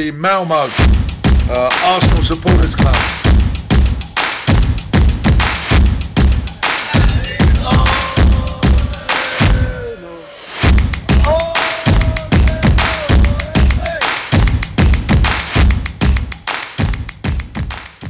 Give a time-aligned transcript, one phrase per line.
[0.00, 2.94] the Malmo uh, Arsenal Supporters Club.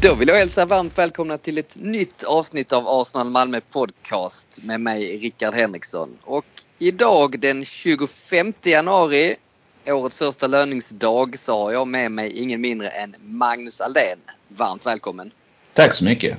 [0.03, 4.81] Då vill jag hälsa varmt välkomna till ett nytt avsnitt av Arsenal Malmö Podcast med
[4.81, 6.19] mig Rickard Henriksson.
[6.23, 6.45] Och
[6.79, 9.37] idag den 25 januari,
[9.87, 14.19] årets första löningsdag, så har jag med mig ingen mindre än Magnus Aldén.
[14.49, 15.31] Varmt välkommen!
[15.73, 16.39] Tack så mycket!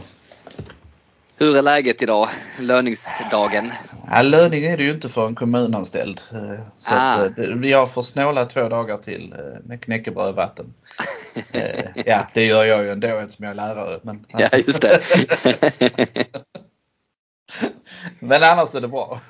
[1.38, 3.72] Hur är läget idag, löningsdagen?
[4.12, 6.22] Ja, löning är det ju inte för en kommunanställd.
[6.31, 7.12] Eh, Så Ah.
[7.14, 7.31] att,
[7.64, 10.73] jag får snåla två dagar till eh, med knäckebröd och vatten.
[11.52, 14.00] Eh, Ja, det gör jag ju ändå eftersom jag är lärare.
[14.03, 15.00] Men, Ja, just det.
[18.20, 19.22] men annars är det bra.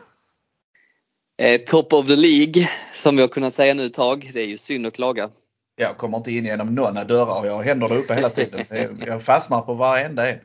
[1.41, 4.31] Eh, Top of the League, som vi har kunnat säga nu ett tag.
[4.33, 5.29] Det är ju synd att klaga.
[5.75, 8.65] Jag kommer inte in genom några dörrar och jag har händerna uppe hela tiden.
[9.05, 10.39] Jag- fastnar på varenda en.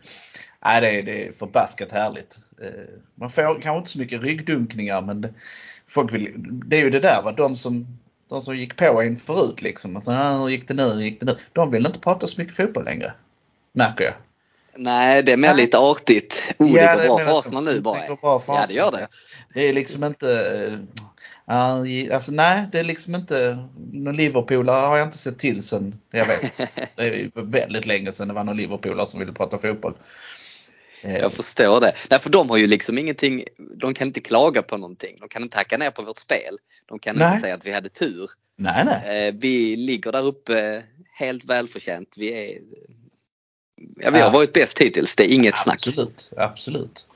[0.64, 2.39] Nej, det är, det är förbaskat härligt.
[2.62, 2.69] Eh,
[3.14, 5.34] Man får kanske inte så mycket ryggdunkningar men det,
[5.89, 6.33] folk vill,
[6.67, 7.86] det är ju det där va, de som,
[8.30, 9.97] de som gick på en förut liksom.
[9.97, 11.36] Alltså, ah, hur gick det nu, hur gick det nu?
[11.52, 13.12] De vill inte prata så mycket fotboll längre.
[13.72, 14.14] Märker jag.
[14.78, 15.56] Nej, det är mer Nej.
[15.56, 16.55] lite artigt.
[16.58, 17.39] Oh, det Ja, går det bra menar för.
[17.39, 18.00] Arsenal nu bara.
[18.00, 19.08] Det går bra för Ja, det gör det.
[19.56, 20.30] Det är liksom inte
[21.46, 26.00] eh, Alltså nej, det är liksom inte någon Liverpoolare har jag inte sett till sen
[26.10, 26.56] jag vet.
[26.96, 29.94] Det är väldigt länge sedan det var någon Liverpoolare som ville prata fotboll.
[31.02, 31.94] Eh, Jag förstår det.
[32.10, 33.44] Nej, för de har ju liksom ingenting,
[33.80, 35.16] de kan inte klaga på någonting.
[35.20, 36.58] De kan inte hacka ner på vårt spel.
[36.86, 37.28] De kan Nej.
[37.28, 38.30] inte säga att vi hade tur.
[38.56, 39.28] Nej, nej.
[39.28, 40.82] Eh, Vi ligger där uppe
[41.18, 42.14] helt välförtjänt.
[42.18, 42.58] Vi, är,
[43.96, 44.30] ja, vi har Ja.
[44.30, 45.74] varit bäst hittills, det är inget snack.
[45.86, 47.06] Absolut, absolut.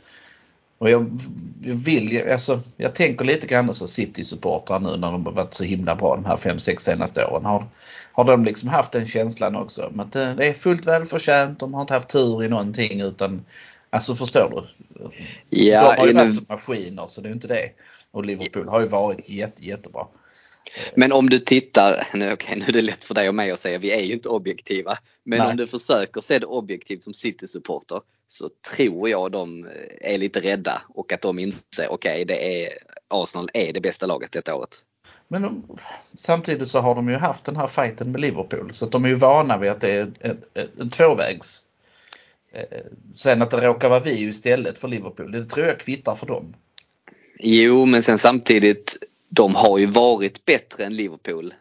[0.81, 1.21] Och jag,
[1.65, 5.65] jag vill alltså, jag tänker lite grann så City-supportrar nu när de har varit så
[5.65, 7.45] himla bra de här 5-6 senaste åren.
[7.45, 7.67] Har,
[8.13, 9.87] har de liksom haft den känslan också?
[9.87, 13.43] om Att det, det är fullt välförtjänt, de har inte haft tur i någonting utan
[13.91, 15.11] Alltså förstår du?
[15.49, 17.71] Ja, de har ju nu- varit som maskiner så det är inte det.
[18.11, 20.07] Och Liverpool har ju varit jätte, jättebra.
[20.95, 23.61] Men om du tittar, nu, okej, nu är det lätt för dig och mig att
[23.61, 24.99] säga, vi är ju inte objektiva.
[25.25, 25.49] Men Nej.
[25.49, 29.69] om du försöker se det objektivt som City-supporter så tror jag de
[30.01, 32.69] är lite rädda och att de inser, okej, det är
[33.09, 34.85] Arsenal är det bästa laget detta året.
[35.29, 35.79] Men de,
[36.15, 39.09] samtidigt så har de ju haft den här fighten med Liverpool så att de är
[39.09, 41.65] ju vana vid att det är en, en, en tvåvägs.
[42.53, 42.79] Eh,
[43.15, 46.55] Sen att det råkar vara vi istället för Liverpool, det tror jag kvittar för dem.
[47.39, 48.97] Jo, men sen samtidigt,
[49.31, 51.55] de har ju varit bättre än Liverpool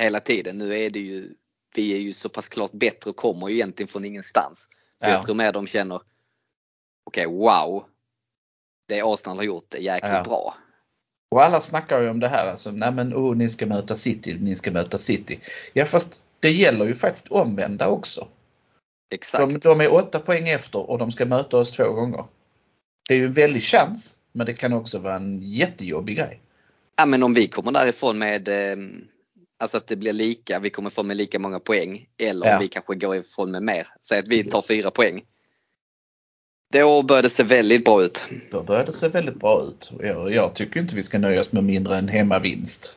[0.00, 0.58] hela tiden.
[0.58, 1.34] Nu är det ju,
[1.76, 4.68] vi är ju så pass klart bättre och kommer ju egentligen från ingenstans.
[4.96, 5.12] Så Ja.
[5.12, 6.00] jag tror mer de känner,
[7.04, 7.84] okej, wow.
[8.88, 10.22] Det Arsenal har gjort är jäkligt Ja.
[10.22, 10.54] bra.
[11.30, 14.34] Och alla snackar ju om det här alltså, nej men oh, ni ska möta City,
[14.40, 15.40] ni ska möta City.
[15.72, 18.28] Ja fast det gäller ju faktiskt omvända också.
[19.10, 19.52] Exakt.
[19.52, 22.24] De, de är åtta poäng efter och de ska möta oss två gånger.
[23.08, 26.40] Det är ju en väldig chans men det kan också vara en jättejobbig grej.
[26.98, 28.76] Ja, men om vi kommer därifrån med eh,
[29.60, 32.06] Alltså att det blir lika, vi kommer få med lika många poäng.
[32.18, 32.54] Eller Ja.
[32.54, 33.86] om vi kanske går ifrån med mer.
[34.08, 35.22] Säg att vi tar fyra poäng.
[36.72, 38.26] Då börjar det se väldigt bra ut.
[38.50, 39.90] Då börjar det se väldigt bra ut.
[40.00, 42.94] Jag, jag tycker inte vi ska nöja oss med mindre än hemmavinst.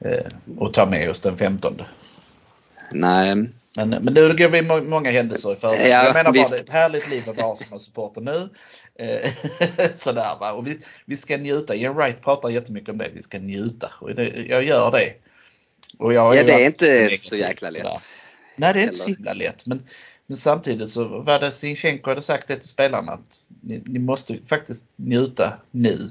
[0.00, 0.24] Eh,
[0.58, 1.82] och ta med oss den 15.
[2.92, 3.34] Nej,
[3.76, 5.80] Men, men nu går vi må- många händelser i förväg.
[5.80, 6.50] Ja, jag menar bara visst.
[6.50, 8.48] det är ett härligt liv att vara Arsenal-supporter nu.
[8.98, 9.30] Eh,
[9.96, 10.52] Sådär va.
[10.52, 11.74] Och vi, vi ska njuta.
[11.74, 13.10] Ian Wright pratar jättemycket om det.
[13.14, 13.90] Vi ska njuta.
[14.00, 15.12] Och det, jag gör det.
[15.98, 17.76] Och jag ja, det är inte negativ, så jäkla lätt.
[17.82, 17.98] sådär.
[18.56, 19.66] Nej det är inte så Eller- himla lätt.
[19.66, 19.82] Men,
[20.26, 24.38] men samtidigt så var det Sinchenko hade sagt det till spelarna att ni, ni måste
[24.46, 26.10] faktiskt njuta nu.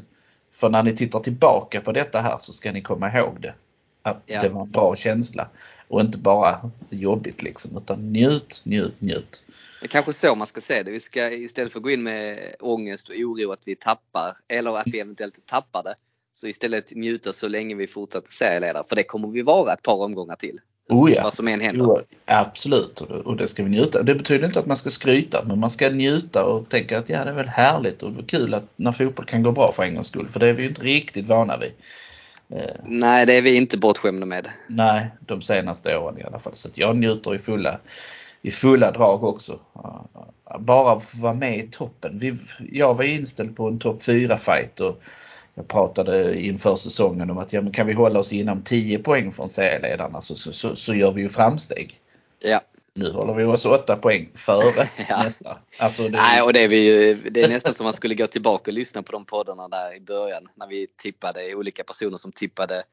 [0.53, 3.53] För när ni tittar tillbaka på detta här så ska ni komma ihåg det.
[4.01, 4.41] Att Ja.
[4.41, 5.49] det var en bra känsla.
[5.87, 7.77] Och inte bara jobbigt liksom.
[7.77, 9.43] Utan njut, njut, njut.
[9.83, 10.91] Det är kanske så man ska se det.
[10.91, 14.77] Vi ska istället för att gå in med ångest och oro att vi tappar eller
[14.77, 15.95] att vi eventuellt tappar det.
[16.31, 18.83] Så istället njuta så länge vi fortsätter serieledare.
[18.89, 20.59] För det kommer vi vara ett par omgångar till.
[20.89, 21.23] Oh ja.
[21.23, 21.85] Vad som än händer.
[21.85, 24.03] Jo, absolut och det, och det ska vi njuta.
[24.03, 27.23] Det betyder inte att man ska skryta men man ska njuta och tänka att ja
[27.23, 30.07] det är väl härligt och kul att när fotboll kan gå bra för en gångs
[30.07, 30.29] skull.
[30.29, 31.71] För det är vi ju inte riktigt vana vid.
[32.59, 34.47] Eh, Nej, det är vi inte bortskämda med.
[34.67, 36.53] nej, de senaste åren i alla fall.
[36.53, 37.79] Så jag njuter i fulla,
[38.43, 39.59] i fulla drag också.
[40.59, 42.19] Bara få vara med i toppen.
[42.19, 42.35] Vi,
[42.71, 45.03] jag var inställd på en topp 4 fight och
[45.55, 49.31] jag pratade inför säsongen om att ja, men kan vi hålla oss inom 10 poäng
[49.31, 51.93] från serieledarna så, så, så, så gör vi ju framsteg.
[52.39, 52.61] Ja.
[52.93, 55.23] Nu håller vi oss 8 poäng före Ja.
[55.23, 55.57] nästa.
[55.79, 58.27] Alltså det, Nej, och det är, vi ju, det är nästan som man skulle gå
[58.27, 62.31] tillbaka och lyssna på de poddarna där i början när vi tippade olika personer som
[62.31, 62.83] tippade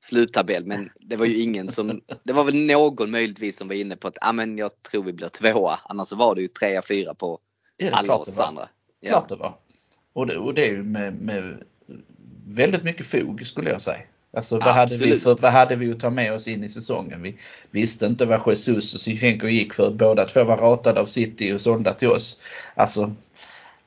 [0.00, 0.66] sluttabell.
[0.66, 4.08] Men det var ju ingen som, det var väl någon möjligtvis som var inne på
[4.08, 5.80] att ah, men jag tror vi blir tvåa.
[5.84, 7.40] Annars var det ju trea, fyra på
[7.76, 8.68] Ja, alla oss andra.
[9.00, 9.10] Ja.
[9.10, 9.54] Klart det var.
[10.12, 11.64] Och det, och det är ju med, med
[12.46, 14.00] väldigt mycket fog skulle jag säga.
[14.32, 17.22] Alltså vad hade, vi för, vad hade vi att ta med oss in i säsongen?
[17.22, 17.36] Vi
[17.70, 19.90] visste inte vad Jesus och Zinchenko gick för.
[19.90, 22.40] Båda två var ratade av City och sålda till oss.
[22.74, 23.14] Alltså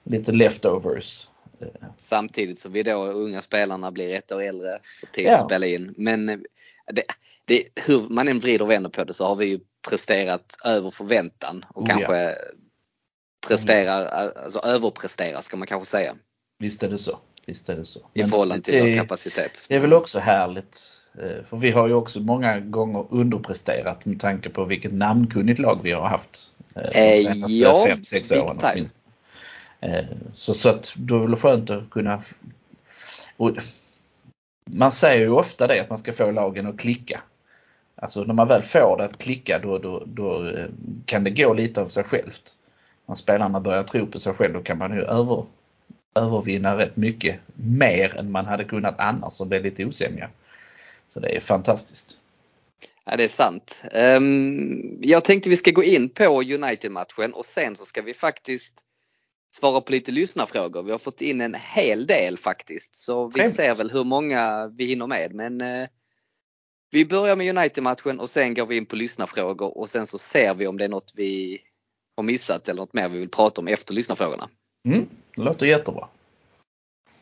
[0.04, 1.28] lite leftovers.
[1.98, 5.36] Samtidigt som vi då unga spelarna blir ett år äldre, får tid Ja.
[5.36, 5.94] att spela in.
[5.98, 6.38] Men eh,
[6.94, 7.04] det,
[7.46, 9.60] det, hur man än vrider och vänder på det så har vi ju
[9.90, 11.96] presterat över förväntan och Oh ja.
[11.96, 12.36] kanske
[13.48, 16.16] presterar, alltså överpresterar ska man kanske säga.
[16.60, 17.20] Visst är det så.
[17.46, 18.00] Visst är det så.
[18.14, 19.66] I Men förhållande till det, vår kapacitet.
[19.68, 20.80] Det är väl också härligt.
[21.20, 25.80] eh, För vi har ju också många gånger underpresterat med tanke på vilket namnkunnigt lag
[25.84, 26.52] vi har haft.
[26.76, 28.72] eh, De Eh, senaste ja, 5-6 big åren time.
[28.74, 29.01] åtminstone.
[29.82, 32.24] Eh, så, så att då är det väl skönt att kunna...
[33.38, 33.52] Och
[34.66, 37.22] man säger ju ofta det att man ska få lagen att klicka.
[37.96, 40.68] Alltså när man väl får det att klicka då, då, då eh,
[41.06, 42.56] kan det gå lite av sig självt.
[43.06, 45.46] När spelarna börjar tro på sig själv då kan man ju över,
[46.16, 50.30] övervinna rätt mycket mer än man hade kunnat annars om det är lite osämja.
[51.08, 52.18] Så det är fantastiskt.
[53.06, 53.84] Ja, det är sant.
[53.92, 58.86] Ehm, jag tänkte vi ska gå in på United-matchen och sen så ska vi faktiskt
[59.56, 60.84] svara på lite lyssnarfrågor.
[60.84, 62.96] Vi har fått in en hel del faktiskt.
[62.96, 63.56] Så vi Trevligt.
[63.56, 65.34] ser väl hur många vi hinner med.
[65.34, 65.88] Men eh,
[66.92, 70.54] vi börjar med United-matchen och sen går vi in på lyssnarfrågor och sen så ser
[70.54, 71.62] vi om det är något vi
[72.16, 74.50] har missat eller något mer vi vill prata om efter lyssnarfrågorna.
[74.88, 75.06] Mm,
[75.36, 76.08] det låter jättebra.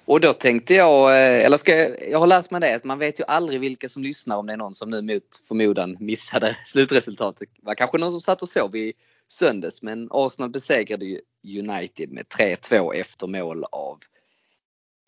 [0.09, 2.99] Och då tänkte jag, eh, eller ska jag, jag har lärt mig det att man
[2.99, 6.57] vet ju aldrig vilka som lyssnar om det är någon som nu mot förmodan missade
[6.65, 7.49] slutresultatet.
[7.55, 8.93] Det var kanske någon som satt och sov i
[9.27, 11.21] söndags men Arsenal besegrade ju
[11.59, 13.99] United med 3-2 efter mål av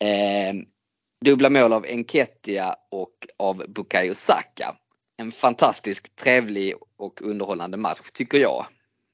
[0.04, 0.54] eh,
[1.26, 4.76] dubbla mål av Enketia och av Bukayo Saka.
[5.18, 8.66] En fantastisk, trevlig och underhållande match tycker jag.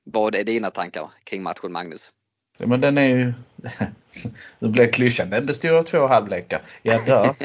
[0.03, 2.11] Vad är dina tankar kring matchen Magnus?
[2.57, 3.33] Ja, men den är ju...
[4.59, 5.29] Nu blev klyschan.
[5.29, 6.61] Den bestod av två halvlekar.
[6.81, 7.35] Ja, dör.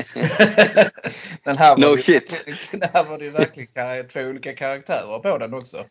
[1.44, 2.44] den här No ju, shit.
[2.70, 5.85] Den här var det ju verkligen två olika karaktärer på den också.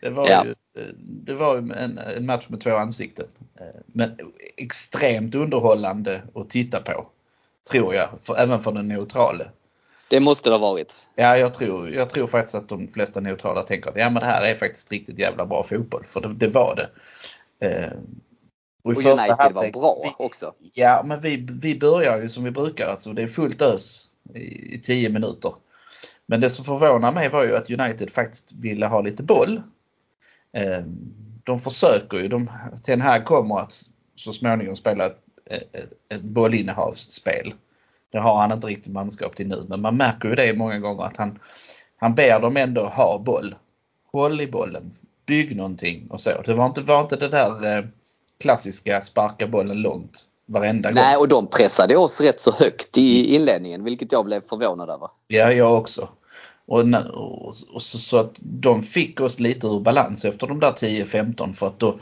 [0.00, 0.44] Det var Ja.
[0.44, 0.54] ju,
[0.98, 3.26] det var en, en match med två ansikten.
[3.60, 4.16] Eh, Men
[4.56, 7.06] extremt underhållande att titta på.
[7.70, 8.08] Tror jag.
[8.20, 9.44] För, även för den neutrale.
[10.08, 10.94] Det måste det ha varit.
[11.14, 14.28] Ja, jag tror, jag tror faktiskt att de flesta neutrala tänker att ja, men det
[14.28, 16.04] här är faktiskt riktigt jävla bra fotboll.
[16.06, 16.88] För det, det var det.
[18.90, 20.52] Och första United var halvlek- bra vi- också.
[20.74, 22.88] Ja, men vi, vi börjar ju som vi brukar.
[22.88, 25.52] Alltså, det är fullt ös i, i 10 minuter.
[26.26, 29.62] Men det som förvånar mig var ju att United faktiskt ville ha lite boll.
[30.52, 30.82] Eh,
[31.44, 32.28] De försöker ju.
[32.28, 32.50] De,
[32.82, 33.82] Ten Hag kommer att
[34.16, 35.18] så småningom spela ett,
[35.50, 37.54] ett, ett bollinnehavsspel.
[38.12, 41.02] Det har han inte riktigt manskap till nu men man märker ju det många gånger
[41.04, 41.38] att han,
[41.96, 43.54] han ber dem ändå ha boll.
[44.12, 44.92] Håll i bollen.
[45.26, 46.30] Bygg någonting och så.
[46.44, 47.84] Det var inte, var inte det där eh,
[48.40, 51.02] klassiska sparka bollen långt varenda gång.
[51.02, 55.08] Nej, och de pressade oss rätt så högt i inledningen, vilket jag blev förvånad över.
[55.28, 56.08] Ja, jag också.
[56.66, 56.80] Och,
[57.14, 61.52] och, och så, så att de fick oss lite ur balans efter de där 10-15
[61.52, 61.98] för att då,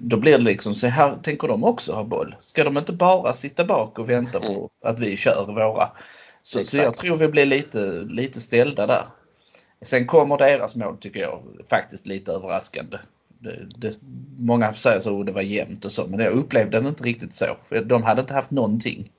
[0.00, 2.36] då blir det liksom så här tänker de också ha boll.
[2.40, 5.90] Ska de inte bara sitta bak och vänta på att vi kör våra?
[6.42, 9.04] Så, så jag tror vi blir lite, lite ställda där.
[9.82, 12.98] Sen kommer deras mål tycker jag faktiskt lite överraskande.
[13.46, 13.98] Det, det,
[14.38, 17.34] många säger så att det var jämnt och så men jag upplevde det inte riktigt
[17.34, 17.46] så.
[17.68, 19.10] För de hade inte haft någonting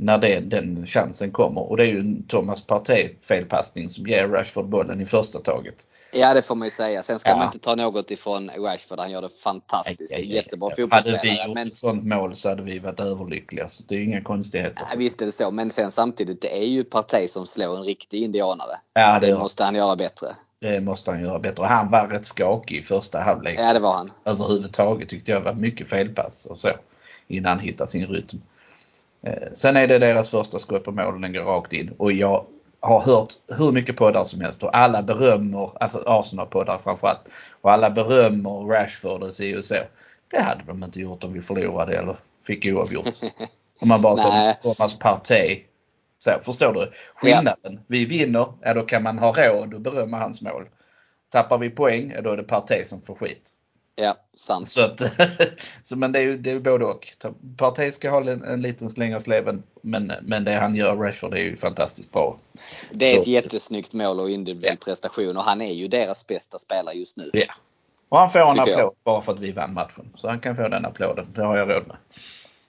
[0.00, 1.70] när det, den chansen kommer.
[1.70, 5.74] Och det är ju en Thomas Partey felpassning som ger Rashford bollen i första taget.
[6.12, 7.02] Ja, det får man ju säga.
[7.02, 7.36] Sen ska Ja.
[7.36, 8.98] man inte ta något ifrån Rashford.
[8.98, 10.12] Han gör det fantastiskt.
[10.12, 10.34] Aj, aj, aj.
[10.34, 11.46] Jättebra Hade vi fotbollsspelare.
[11.46, 13.68] gjort Men ett sånt mål så hade vi varit överlyckliga.
[13.68, 14.86] Så det är inga konstigheter.
[14.90, 15.50] ja, visst är det så.
[15.50, 18.80] Men sen samtidigt, det är ju Partey som slår en riktig indianare.
[18.94, 20.28] Ja, det, Det måste han göra bättre.
[20.60, 21.64] Det måste han göra bättre.
[21.64, 23.58] Han var rätt skakig i första halvlek.
[23.58, 24.10] Ja, det var han.
[24.24, 26.68] Överhuvudtaget tyckte jag var mycket felpass och så.
[27.26, 28.42] Innan han hittade sin rytm.
[29.22, 31.94] Eh, Sen är det deras första skott på mål den går rakt in.
[31.98, 32.44] Och jag
[32.80, 37.28] har hört hur mycket poddar som helst och alla berömmer, alltså Arsenal-poddar framförallt.
[37.60, 39.74] Och alla berömmer Rashford och si och så.
[40.30, 43.08] Det hade de inte gjort om vi förlorade eller fick oavgjort.
[43.80, 45.62] Om man bara sa Thomas Partey.
[46.18, 47.80] Så, förstår du skillnaden?
[47.86, 50.64] Vi vinner, ja då kan man ha råd att berömma hans mål.
[51.30, 53.50] Tappar vi poäng, ja då är det Partey som får skit.
[53.96, 54.68] Ja, sant.
[54.68, 55.00] Så att,
[55.84, 57.08] så, men det är ju det är både och.
[57.56, 61.34] Partey ska ha en, en liten släng av sleven men, men det han gör, Rashford,
[61.34, 62.38] är ju fantastiskt bra.
[62.90, 66.58] Det är Så- ett jättesnyggt mål och individuell prestation och han är ju deras bästa
[66.58, 67.30] spelare just nu.
[67.32, 67.54] Ja.
[68.08, 68.78] Och han får en Tycker jag.
[68.80, 70.10] applåd bara för att vi vann matchen.
[70.14, 71.26] Så han kan få den applåden.
[71.34, 71.96] Det har jag råd med.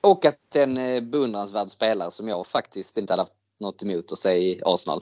[0.01, 4.19] Och att en eh, beundransvärd spelare som jag faktiskt inte hade haft något emot att
[4.19, 5.01] se i Arsenal.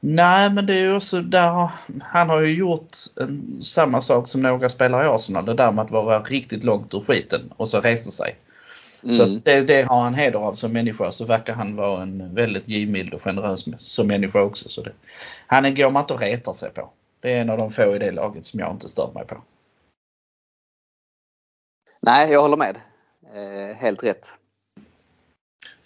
[0.00, 1.68] Nej, men det är ju också där
[2.02, 5.44] han har ju gjort en, samma sak som några spelare i Arsenal.
[5.44, 8.36] Det där med att vara riktigt långt ur skiten och så resa sig.
[9.02, 9.16] Mm.
[9.16, 11.12] Så det, det, har han heder av som människa.
[11.12, 14.68] Så verkar han vara en väldigt givmild och generös som människa också.
[14.68, 14.92] Så det,
[15.46, 16.90] han går man inte och retar sig på.
[17.20, 19.36] Det är en av de få i det laget som jag inte stör mig på.
[22.00, 22.76] Nej, jag håller med.
[23.34, 24.28] Eh, helt rätt.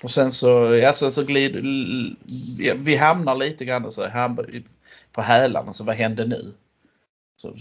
[0.02, 1.62] Och sen så, ja, sen så glider,
[2.74, 4.36] vi hamnar lite grann så här
[5.12, 6.54] på hälarna, så vad händer nu?
[7.40, 7.54] Så,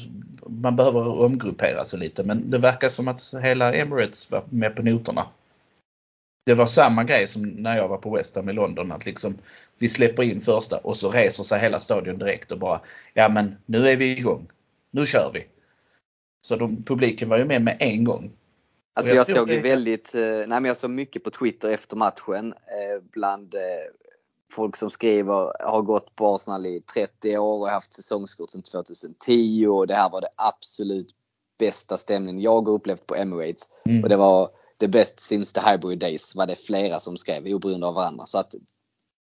[0.49, 4.83] man behöver omgruppera sig lite men det verkar som att hela Emirates var med på
[4.83, 5.27] noterna.
[6.45, 9.37] Det var samma grej som när jag var på West Ham i London att liksom
[9.77, 12.81] vi släpper in första och så reser sig hela stadion direkt och bara
[13.13, 14.47] ja men nu är vi igång.
[14.91, 15.45] Nu kör vi.
[16.41, 18.31] Så de, publiken var ju med med en gång.
[18.97, 21.95] Alltså jag, jag såg ju väldigt, eh, nej men jag såg mycket på Twitter efter
[21.95, 23.61] matchen eh, bland eh,
[24.51, 29.67] folk som skriver har gått på Arsenal i 30 år och haft säsongskort sedan 2010
[29.67, 31.07] och det här var det absolut
[31.59, 33.69] bästa stämningen jag upplevt på Emirates.
[33.85, 34.03] Mm.
[34.03, 34.49] Och det var
[34.79, 38.25] the best since the Highbury days var det flera som skrev oberoende av varandra.
[38.25, 38.55] Så att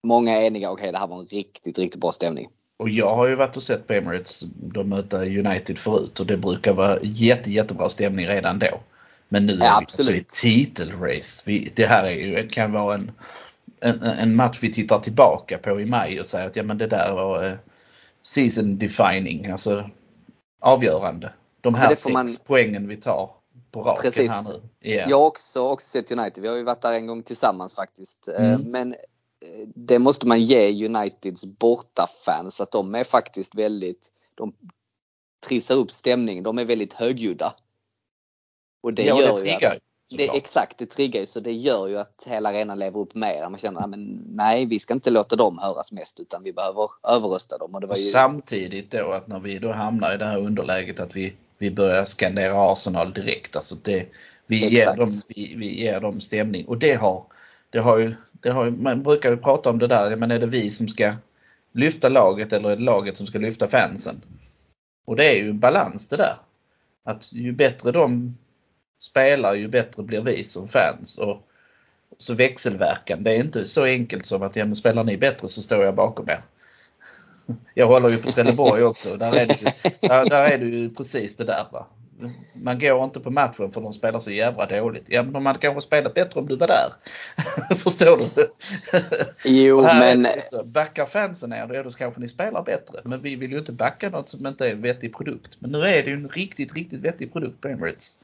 [0.04, 2.50] många är eniga, okej okay, det här var en riktigt, riktigt bra stämning.
[2.78, 6.38] Och jag har ju varit och sett på Emirates, de möter United förut och det
[6.38, 8.82] brukar vara jätte, jättebra stämning redan då.
[9.30, 11.44] Men nu är ja, vi alltså i titelrace.
[11.46, 13.12] Vi, det här är ju, kan vara en,
[13.82, 16.88] en, en, match vi tittar tillbaka på i maj och säger att ja men det
[16.88, 17.54] där var eh,
[18.24, 19.90] season defining, alltså
[20.60, 21.34] avgörande.
[21.62, 22.28] De här sex man...
[22.48, 23.32] poängen vi tar
[23.72, 24.32] på raken Precis.
[24.32, 24.90] här nu.
[24.90, 25.10] Yeah.
[25.10, 26.42] Jag har också, också sett United.
[26.42, 28.28] Vi har ju varit där en gång tillsammans faktiskt.
[28.28, 28.62] Eh, mm.
[28.62, 34.54] Men eh, det måste man ge Uniteds bortafans att de är faktiskt väldigt, de
[35.48, 36.44] trissar upp stämningen.
[36.44, 37.54] De är väldigt högljudda.
[38.82, 39.80] Och det ja, gör det triggar ju.
[40.18, 43.50] Det, exakt, det triggar ju så det gör ju att hela arenan lever upp mer.
[43.50, 43.94] Man känner att
[44.26, 47.76] nej, vi ska inte låta dem höras mest utan vi behöver överrösta dem.
[47.76, 48.02] Och det var ju...
[48.02, 52.06] Samtidigt då att när vi då hamnar i det här underläget att vi, vi börjar
[52.06, 53.56] skandera Arsenal direkt.
[53.56, 54.06] Alltså det,
[54.48, 57.24] vi, ger dem, vi, vi ger dem stämning och det har,
[57.70, 60.48] det har ju, det har man brukar ju prata om det där, men är det
[60.48, 61.14] vi som ska
[61.72, 64.22] lyfta laget eller är det laget som ska lyfta fansen?
[65.06, 66.36] Och det är ju en balans det där.
[67.04, 68.38] Att ju bättre de
[69.00, 71.18] spelar ju bättre blir vi som fans.
[71.18, 71.48] Och
[72.18, 73.24] så växelverkan.
[73.24, 75.96] Det är inte så enkelt som att ja, men spelar ni bättre så står jag
[75.96, 76.42] bakom er.
[77.74, 79.18] Jag håller ju på Trelleborg också.
[79.18, 79.68] Där är, det ju,
[80.08, 81.66] där, där är det ju precis det där.
[81.72, 81.88] Va?
[82.54, 85.06] Man går inte på matchen för de spelar så jävla dåligt.
[85.08, 86.94] Ja men de hade kanske spelat bättre om du var där.
[87.76, 88.48] Förstår du?
[89.46, 90.28] Jo men...
[90.66, 93.02] Backar fansen er då kanske ni spelar bättre.
[93.04, 95.58] Men vi vill ju inte backa något som inte är en vettig produkt.
[95.60, 98.18] Men nu är det ju en riktigt, riktigt vettig produkt på Emirates.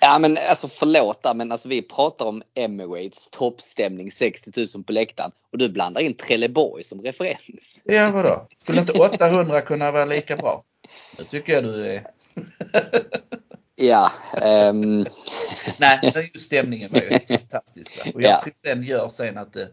[0.00, 5.30] Ja men alltså förlåt men alltså vi pratar om Emirates toppstämning 60 000 på läktaren
[5.52, 7.82] och du blandar in Trelleborg som referens.
[7.84, 8.46] Ja vadå?
[8.62, 10.64] Skulle inte 800 kunna vara lika bra?
[11.16, 12.06] Det tycker jag du är.
[13.76, 14.12] ja.
[14.42, 15.06] Um...
[15.78, 18.00] Nej, just stämningen var ju fantastisk.
[18.14, 18.40] Och jag ja.
[18.40, 19.68] tror den gör sen att det,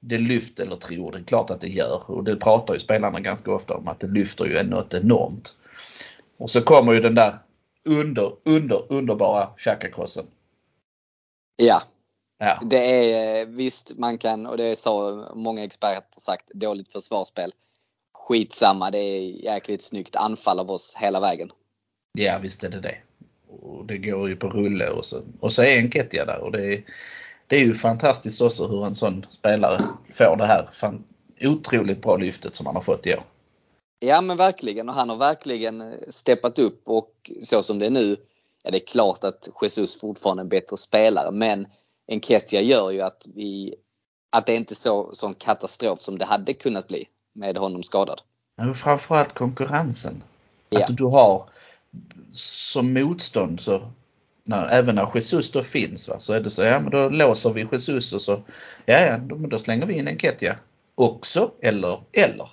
[0.00, 2.10] det lyfter, eller tror det är klart att det gör.
[2.10, 5.52] Och det pratar ju spelarna ganska ofta om att det lyfter ju något enormt.
[6.38, 7.38] Och så kommer ju den där
[7.84, 10.26] under, under, underbara Chakakrossen.
[11.56, 11.82] Ja.
[12.38, 12.60] ja.
[12.64, 17.52] Det är visst man kan, och det sa många experter sagt, dåligt försvarsspel.
[18.14, 21.50] Skitsamma, det är jäkligt snyggt anfall av oss hela vägen.
[22.18, 22.96] Ja visst är det det.
[23.48, 26.74] Och det går ju på rulle och så, och så är Enketia där och det
[26.74, 26.82] är,
[27.46, 29.78] det är ju fantastiskt också hur en sån spelare
[30.14, 30.68] får det här
[31.40, 33.22] otroligt bra lyftet som han har fått i år.
[34.04, 37.90] Ja men verkligen och han har verkligen eh, steppat upp och så som det är
[37.90, 38.16] nu,
[38.62, 41.66] ja det är klart att Jesus fortfarande är en bättre spelare men
[42.08, 43.74] Enketia gör ju att vi
[44.30, 48.20] att det inte är så sån katastrof som det hade kunnat bli med honom skadad.
[48.56, 50.22] Men framförallt konkurrensen.
[50.70, 50.84] Ja.
[50.84, 51.48] Att du har
[52.30, 53.90] som motstånd så
[54.44, 57.50] när, även när Jesus då finns va, så är det så, ja men då låser
[57.50, 58.42] vi Jesus och så,
[58.86, 60.56] ja ja, då, då slänger vi in Enketia
[60.94, 62.48] också eller eller.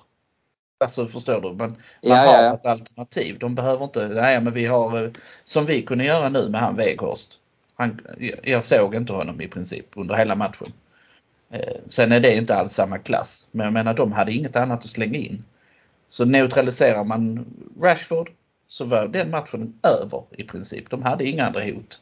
[0.82, 1.48] Alltså förstår du?
[1.48, 2.54] Man, man ja, har ja, ja.
[2.54, 3.40] ett alternativ.
[3.40, 5.12] De behöver inte, nej men vi har, eh,
[5.44, 7.38] som vi kunde göra nu med han Weghorst.
[7.76, 8.00] Han,
[8.44, 10.74] jag såg inte honom i princip under hela matchen.
[11.52, 13.48] Eh, sen är det inte alls samma klass.
[13.52, 15.44] Men jag menar de hade inget annat att slänga in.
[16.10, 17.46] Så neutraliserar man
[17.82, 18.32] Rashford
[18.68, 20.90] så var den matchen över i princip.
[20.90, 22.02] De hade inga andra hot.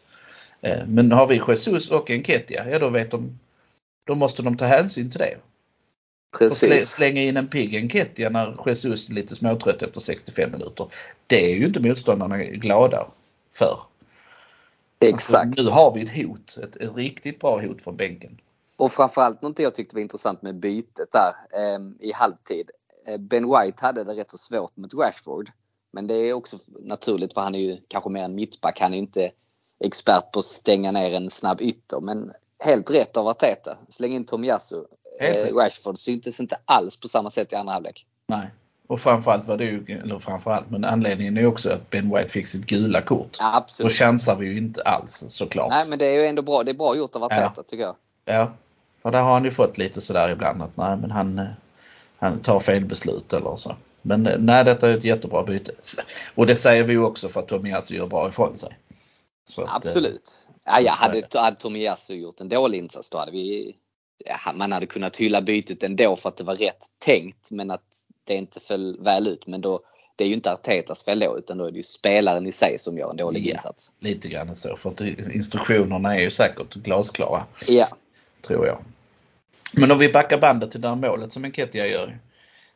[0.62, 3.40] Eh, men har vi Jesus och Enketia, ja då vet de,
[4.08, 5.38] då måste de ta hänsyn till det.
[6.32, 6.90] Precis.
[6.90, 10.88] Slänga in en pigg Enketia när Jesus är lite småtrött efter 65 minuter.
[11.28, 13.08] Det är ju inte motståndarna glada
[13.54, 13.80] för.
[15.00, 15.46] Exakt.
[15.46, 18.42] Alltså, nu har vi ett hot, ett, ett, riktigt bra hot från bänken.
[18.76, 22.72] Och framförallt något jag tyckte var intressant med bytet där eh, i halvtid.
[23.08, 25.52] Eh, Ben White hade det rätt så svårt mot Rashford.
[25.92, 28.80] Men det är också naturligt för han är ju kanske mer en mittback.
[28.80, 29.32] Han är inte
[29.80, 32.00] expert på att stänga ner en snabb ytter.
[32.02, 33.78] Men helt rätt av Arteta.
[33.90, 34.84] Släng in Tomiyasu.
[35.20, 38.06] Eh, Rashford syntes inte alls på samma sätt i andra halvlek.
[38.28, 38.48] Nej.
[38.88, 42.48] Och framförallt var det ju, eller framförallt, men anledningen är också att Ben White fick
[42.48, 43.38] sitt gula kort.
[43.40, 43.92] Ja, absolut.
[43.92, 45.70] Då chansar vi ju inte alls såklart.
[45.70, 46.64] Nej men det är ju ändå bra.
[46.64, 47.64] Det är bra gjort av Arteta ja.
[47.64, 47.96] tycker jag.
[48.26, 48.52] Ja.
[49.02, 51.48] För där har han ju fått lite sådär ibland att nej men han, eh,
[52.18, 53.76] han tar fel beslut eller så.
[54.02, 55.72] Men eh, nej detta är ett jättebra byte.
[56.36, 58.78] Och det säger vi ju också för att Tomiyasu gör bra ifrån sig.
[59.58, 60.48] Att, Absolut.
[60.66, 63.76] Ja, ja, hade, hade Tomiyasu gjort en dålig insats då hade vi
[64.54, 68.34] man hade kunnat hylla bytet ändå för att det var rätt tänkt men att det
[68.34, 69.48] inte föll väl ut.
[69.48, 69.80] Men då,
[70.16, 72.80] det är ju inte Artetas fel då utan då är det ju spelaren i sig
[72.80, 73.92] som gör en dålig ja, insats.
[74.00, 75.02] Lite grann så för att
[75.34, 77.44] instruktionerna är ju säkert glasklara.
[77.68, 77.88] Ja.
[78.42, 78.78] Tror jag.
[79.74, 82.20] Men om vi backar bandet till det här målet som Enketia gör.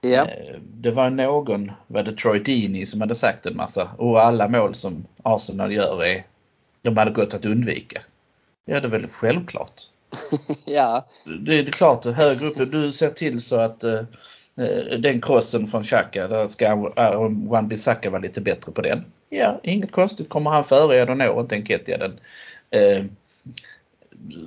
[0.01, 0.25] Ja.
[0.25, 4.47] Eh, det var någon, var det Troy Deeney som hade sagt en massa och alla
[4.47, 6.23] mål som Arsenal gör är
[6.81, 8.01] de hade gått att undvika.
[8.65, 9.81] Ja det är väl självklart.
[10.65, 11.07] ja.
[11.45, 14.01] Det är klart, högre upp, du ser till så att uh,
[14.99, 16.65] den crossen från Xhaka, där ska
[17.49, 19.05] Wan-Bissaka vara lite bättre på den.
[19.29, 20.29] Ja, inget konstigt.
[20.29, 22.19] Kommer han före, ja då når inte Enketia den.
[22.75, 23.05] Uh,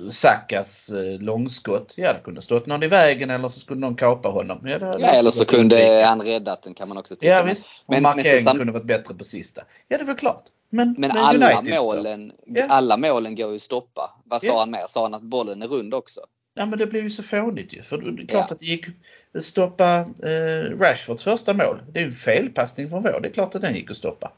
[0.09, 4.59] Sakas långskott, ja det kunde stått någon i vägen eller så skulle någon kapa honom.
[4.63, 7.27] Ja, det, ja eller så kunde han räddat den kan man också tycka.
[7.33, 9.61] Ja visst, men, markeringen men kunde varit bättre på sista.
[9.87, 10.43] Ja det är väl klart.
[10.69, 12.65] Men, men alla, målen, ja.
[12.69, 14.21] alla målen går ju att stoppa.
[14.23, 14.59] Vad sa ja.
[14.59, 14.83] han mer?
[14.87, 16.19] Sa han att bollen är rund också?
[16.53, 17.81] Ja men det blev ju så fånigt ju.
[17.81, 18.53] För det är klart ja.
[18.53, 18.85] att det gick
[19.33, 21.81] att stoppa eh, Rashfords första mål.
[21.91, 23.19] Det är ju en felpassning från vår.
[23.21, 24.31] Det är klart att den gick att stoppa.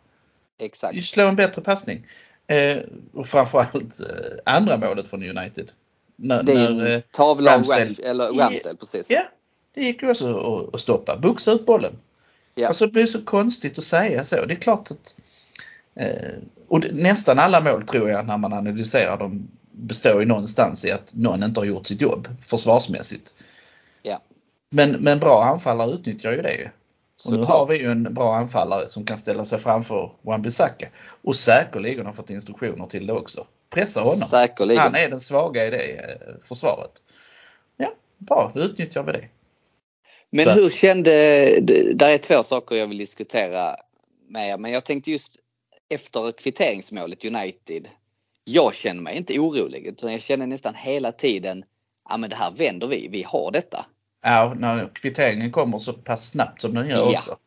[0.59, 1.05] Exakt.
[1.05, 2.05] Slå en bättre passning.
[2.47, 2.77] Eh,
[3.13, 5.71] och framförallt eh, andra målet från United.
[6.15, 9.09] När, det är en eh, tavla av Ramsdale, precis.
[9.09, 9.21] Ja,
[9.73, 11.17] det gick ju också att, att stoppa.
[11.17, 11.93] Boxa ut bollen.
[12.55, 12.67] Ja.
[12.67, 14.45] Alltså det blir så konstigt att säga så.
[14.45, 15.15] Det är klart att
[16.67, 21.13] och nästan alla mål tror jag när man analyserar dem består ju någonstans i att
[21.13, 23.33] någon inte har gjort sitt jobb försvarsmässigt.
[24.01, 24.21] Ja.
[24.69, 26.69] Men, men bra anfallare utnyttjar ju det ju.
[27.25, 30.87] Och nu har vi ju en bra anfallare som kan ställa sig framför Wan-Bissaka
[31.23, 33.45] och säkerligen har fått instruktioner till det också.
[33.69, 34.15] Pressa honom.
[34.15, 34.83] Säkerligen.
[34.83, 36.91] Han är den svaga i det eh, försvaret.
[37.77, 39.27] Ja, bra, då utnyttjar vi det.
[40.29, 40.51] Men Så.
[40.51, 41.11] hur kände,
[41.93, 43.75] där är två saker jag vill diskutera
[44.29, 45.39] med er, men jag tänkte just
[45.89, 47.87] efter kvitteringsmålet United.
[48.43, 51.65] Jag känner mig inte orolig utan jag känner nästan hela tiden
[52.09, 53.85] ja men det här vänder vi, vi har detta.
[54.23, 57.17] Ja, när kvitteringen kommer så pass snabbt som den gör ja.
[57.17, 57.37] också.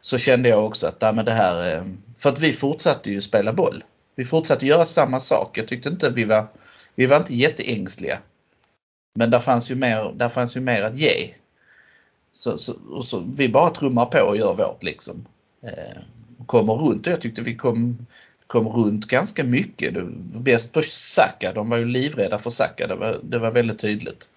[0.00, 1.84] Så kände jag också att ja, men det här, eh,
[2.18, 3.84] för att vi fortsatte ju spela boll.
[4.14, 5.58] Vi fortsatte göra samma sak.
[5.58, 6.46] Jag tyckte inte vi var,
[6.94, 8.18] vi var inte jätteängsliga.
[9.14, 11.34] Men där fanns ju mer, där fanns ju mer att ge.
[12.32, 15.26] Så, så, så, vi bara trummar på och gör vårt liksom.
[16.42, 17.06] Eh, kommer runt.
[17.06, 18.06] Jag tyckte vi kom,
[18.46, 19.94] kom runt ganska mycket.
[20.34, 21.52] Bäst på Saka.
[21.52, 22.86] De var ju livrädda för Saka.
[22.86, 24.30] Det var, det var väldigt tydligt.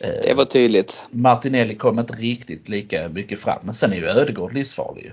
[0.00, 1.06] Det var tydligt.
[1.10, 3.58] Martinelli kom inte riktigt lika mycket fram.
[3.62, 5.12] Men sen är ju Ödegård livsfarlig ju.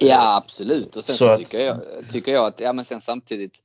[0.00, 1.80] Ja absolut och sen så, så tycker, jag,
[2.12, 3.58] tycker jag att, ja men sen samtidigt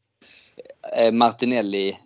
[0.97, 1.99] eh, Martinelli,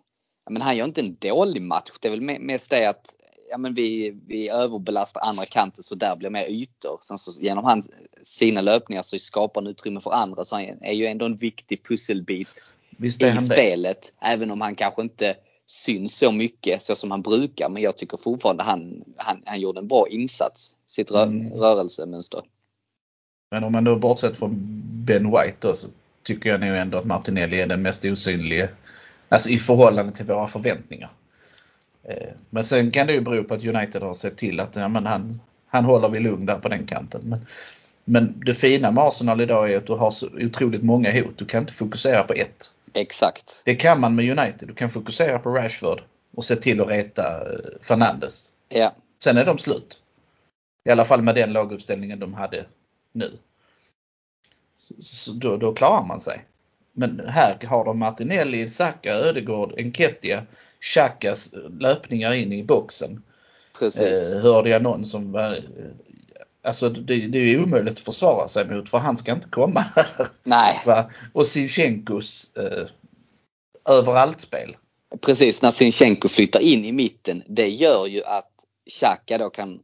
[0.46, 1.92] ja, men han gör inte en dålig match.
[2.00, 3.16] Det är väl mest det att
[3.50, 7.00] ja, men vi, vi överbelastar andra kanten så där blir mer ytor.
[7.02, 7.90] Sen så genom hans,
[8.22, 11.84] sina löpningar så skapar han utrymme för andra så han är ju ändå en viktig
[11.84, 12.64] pusselbit
[13.04, 14.14] i spelet.
[14.20, 14.28] Det.
[14.28, 15.36] Även om han kanske inte
[15.68, 17.70] syns så mycket så som han brukar.
[17.70, 20.76] Men jag tycker fortfarande han, han, han gjorde en bra insats.
[20.88, 21.54] Sitt rö mm.
[21.54, 22.42] rörelsemönster.
[23.52, 24.56] Men om man då bortsett från
[25.06, 25.88] Ben White då, så
[26.24, 28.70] tycker jag nog ändå att Martinelli är den mest osynlige.
[29.30, 31.10] Alltså i förhållande till våra förväntningar.
[32.08, 34.88] Eh, men sen kan det ju bero på att United har sett till att ja,
[34.88, 37.22] men han, han håller vid lugn där på den kanten.
[37.24, 37.46] Men,
[38.06, 41.38] men det fina med Arsenal idag är att du har så otroligt många hot.
[41.38, 42.74] Du kan inte fokusera på ett.
[42.94, 43.62] Exakt.
[43.64, 44.68] Det kan man med United.
[44.68, 46.02] Du kan fokusera på Rashford
[46.36, 48.54] och se till att reta eh, Fernandes.
[48.70, 48.96] Ja.
[49.24, 50.02] Sen är de slut.
[50.86, 52.66] I alla fall med den laguppställningen de hade
[53.12, 53.38] nu.
[54.76, 56.46] Så, så då, då, klarar man sig.
[57.00, 60.44] Men här har de Martinelli, Saka, Ödegård, Enketia,
[60.82, 63.24] Chakas löpningar in i boxen.
[63.80, 64.34] Precis.
[64.34, 65.62] Eh, hörde jag någon som var eh,
[66.64, 70.28] Alltså det, det är omöjligt att försvara sig mot för han ska inte komma här.
[70.44, 70.82] Nej.
[70.86, 71.12] Va?
[71.34, 72.88] Och Sinchenkos eh,
[73.90, 74.78] överallt-spel.
[75.22, 77.44] Precis, när Sinchenko flyttar in i mitten.
[77.48, 78.52] Det gör ju att
[78.90, 79.80] Xhaka då kan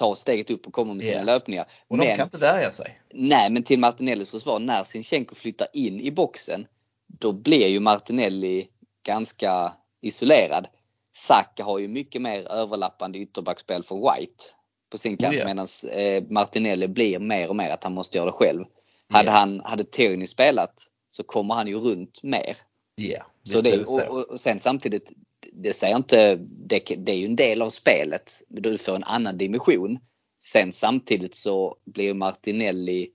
[0.00, 1.26] ta steget upp och komma med sina yeah.
[1.26, 1.66] löpningar.
[1.88, 3.00] Och men, de kan inte värja sig.
[3.14, 6.66] Nej, men till Martinellis försvar, när Sinchenko flyttar in i boxen,
[7.06, 8.68] då blir ju Martinelli
[9.06, 10.66] ganska isolerad.
[11.12, 14.44] Saka har ju mycket mer överlappande ytterbackspel för White.
[14.90, 15.46] på sin kant Oh ja.
[15.46, 18.64] medan eh, Martinelli blir mer och mer att han måste göra det själv.
[19.08, 19.32] Hade, Ja.
[19.32, 20.74] han, hade Tierney spelat
[21.10, 22.56] så kommer han ju runt mer.
[22.94, 25.12] Ja, Så det, och, och sen samtidigt,
[25.52, 28.32] det säger inte, det, det är ju en del av spelet.
[28.48, 29.98] Du får en annan dimension.
[30.42, 33.10] Sen samtidigt så blir Martinelli,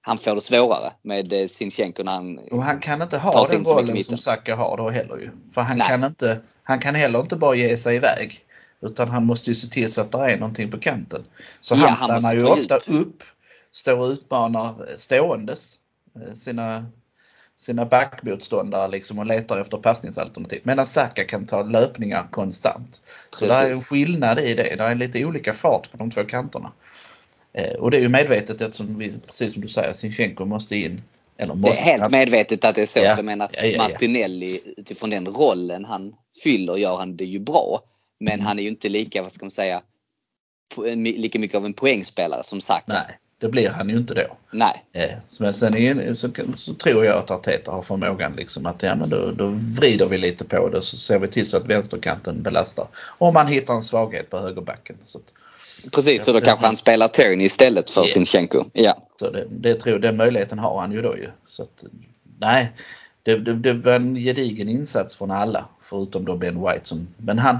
[0.00, 3.64] han får det svårare med eh, Sinchenko när han Och han kan inte ha den
[3.64, 5.30] rollen som Saka har då heller ju.
[5.54, 5.88] För han Nej.
[5.88, 8.44] kan, inte, han kan heller inte bara ge sig iväg.
[8.80, 11.24] Utan han måste ju se till så att det är någonting på kanten.
[11.60, 13.22] Så Ja, han han stannar måste ju ta ofta upp,
[13.72, 15.78] står och utmanar ståendes
[16.16, 16.86] eh, sina,
[17.62, 20.60] sina backmotståndare liksom och letar efter passningsalternativ.
[20.64, 23.02] Medan Saka kan ta löpningar konstant.
[23.30, 23.88] Så det är en Precis.
[23.88, 24.62] skillnad i det.
[24.76, 26.72] Det är lite olika fart på de två kanterna.
[27.52, 31.02] Eh, Och det är ju medvetet eftersom vi, precis som du säger, Sinchenko måste in.
[31.36, 32.98] Eller Det måste, är helt medvetet att det är så.
[32.98, 33.04] Ja.
[33.16, 33.78] Jag menar, Ja, ja.
[33.78, 37.80] Martinelli utifrån den rollen han fyller gör han det ju bra.
[38.20, 38.46] Men Mm.
[38.46, 39.82] han är ju inte lika, vad ska man säga,
[40.96, 42.82] lika mycket av en poängspelare som Saka.
[42.86, 44.36] Nej, det blir han ju inte då.
[44.50, 44.84] Nej.
[44.92, 48.94] Eh, Men sen är, så, så tror jag att Arteta har förmågan liksom att ja,
[48.94, 49.46] men då, då
[49.80, 52.86] vrider vi lite på det så ser vi till så att vänsterkanten belastar.
[53.18, 54.96] Om man hittar en svaghet på högerbacken.
[55.04, 55.32] Så, att,
[55.92, 58.06] Precis, så då kanske han spelar Tierney istället för Ja.
[58.06, 58.64] Sinchenko.
[58.72, 59.02] Ja.
[59.20, 61.28] så det, det tror, den möjligheten har han ju då ju.
[61.46, 61.84] Så att,
[62.38, 62.72] nej,
[63.22, 66.80] det, det, det var en gedigen insats från alla förutom då Ben White.
[66.88, 67.58] Som, men han,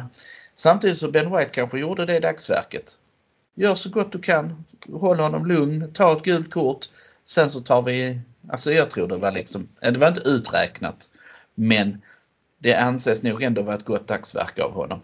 [0.57, 2.97] samtidigt så Ben White kanske gjorde det dagsverket.
[3.55, 6.87] Gör så gott du kan, håll honom lugn, ta ett gult kort.
[7.25, 11.09] Sen så tar vi, alltså jag tror det var liksom, det var inte uträknat.
[11.55, 12.03] Men
[12.59, 15.01] det anses nog ändå vara ett gott dagsverke av honom.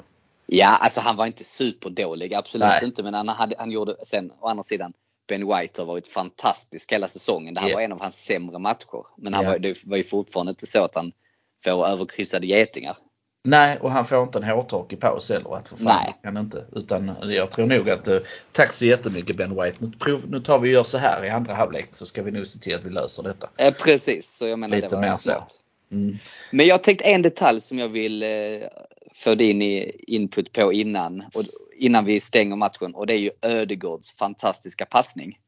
[0.46, 2.84] Ja, alltså han var inte superdålig, absolut Nej.
[2.84, 3.02] inte.
[3.02, 4.92] Men han, hade, han gjorde, sen å andra sidan,
[5.28, 7.54] Ben White har varit fantastisk hela säsongen.
[7.54, 7.74] Det här Ja.
[7.76, 9.06] var en av hans sämre matcher.
[9.16, 9.50] Men han Ja.
[9.50, 11.12] var, det var ju fortfarande inte så att han
[11.64, 12.96] får överkryssade getingar.
[13.48, 15.56] Nej, och han får inte en hårtork i paus heller.
[15.56, 16.14] Att för fan, Nej.
[16.24, 16.64] Han inte.
[16.72, 18.16] Utan jag tror nog att eh,
[18.52, 19.76] tack så jättemycket Ben White.
[19.78, 22.30] Nu, prov, nu tar vi och gör så här i andra halvlek så ska vi
[22.30, 23.48] nog se till att vi löser detta.
[23.56, 25.18] Eh, precis, så jag menar Lite det var mer så.
[25.18, 25.54] smart.
[25.92, 26.16] Mm.
[26.52, 28.28] Men jag tänkte en detalj som jag vill eh,
[29.14, 31.44] få din i- input på innan, och,
[31.76, 35.38] innan vi stänger matchen och det är ju Ödegårds fantastiska passning.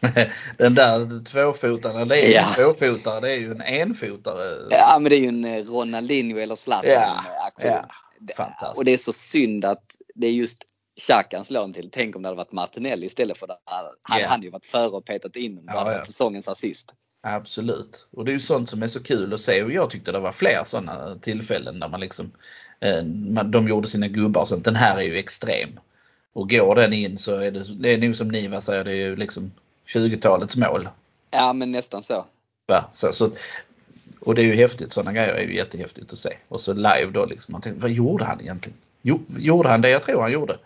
[0.56, 2.48] Den där tvåfotaren, det är ju Ja.
[2.48, 4.66] en tvåfotare, det är ju en enfotare.
[4.70, 7.22] Ja men det är ju en eh, Ronaldinho eller Zlatan Ja,
[7.60, 7.88] eh, ja.
[8.36, 8.78] Fantastiskt.
[8.78, 9.84] Och det är så synd att
[10.14, 10.58] det är just
[11.00, 11.90] Xhaka slår den till.
[11.92, 14.28] Tänk om det hade varit Martinelli istället för det hade Ja.
[14.28, 15.64] han ju varit före och petat in den.
[15.68, 16.02] Ja, hade ja.
[16.02, 16.94] säsongens assist.
[17.22, 18.08] Absolut.
[18.12, 20.18] Och det är ju sånt som är så kul att se och jag tyckte det
[20.20, 22.32] var fler sådana tillfällen där man liksom
[22.80, 23.02] eh,
[23.44, 24.64] de gjorde sina gubbar och sånt.
[24.64, 25.80] Den här är ju extrem.
[26.32, 28.94] Och går den in så är det, det är nog som Niva säger, det är
[28.94, 29.52] ju liksom
[29.94, 30.88] 20-talets mål.
[31.30, 32.24] Ja men nästan så.
[32.66, 32.84] Va?
[32.92, 33.30] Så, så,
[34.20, 36.36] och det är ju häftigt, sådana grejer är ju jättehäftigt att se.
[36.48, 38.78] Och så live då liksom, man tänkte, vad gjorde han egentligen?
[39.02, 40.58] Jo, gjorde han det jag tror han gjorde?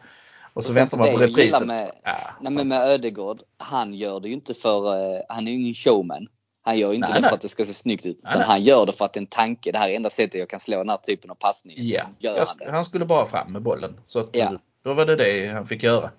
[0.55, 1.67] Och så Och väntar man på reprisen.
[1.67, 5.53] Med, Ja, nej, men med Ödegård, han gör det ju inte för, eh, han är
[5.53, 6.27] ju ingen showman.
[6.65, 7.29] Han gör inte Nej, det nej.
[7.29, 8.19] för att det ska se snyggt ut.
[8.19, 8.47] Utan nej.
[8.47, 9.73] han gör det för att det är en tanke.
[9.73, 11.75] Det här är enda sättet jag kan slå den här typen av passning.
[11.79, 13.95] Ja, jag, han han skulle bara fram med bollen.
[14.05, 14.53] Så att, Ja.
[14.83, 16.11] då var det det han fick göra.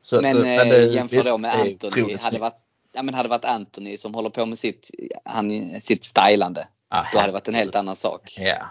[0.00, 2.16] Eh, Så att, Men, eh, eh, det- jämför visst, då med Anthony.
[2.20, 2.56] Hade varit,
[2.92, 4.90] ja, men hade varit Anthony som håller på med sitt,
[5.24, 6.68] han, sitt stylande.
[6.88, 8.34] Ah, Då hade det varit en helt annan sak.
[8.38, 8.66] Ja.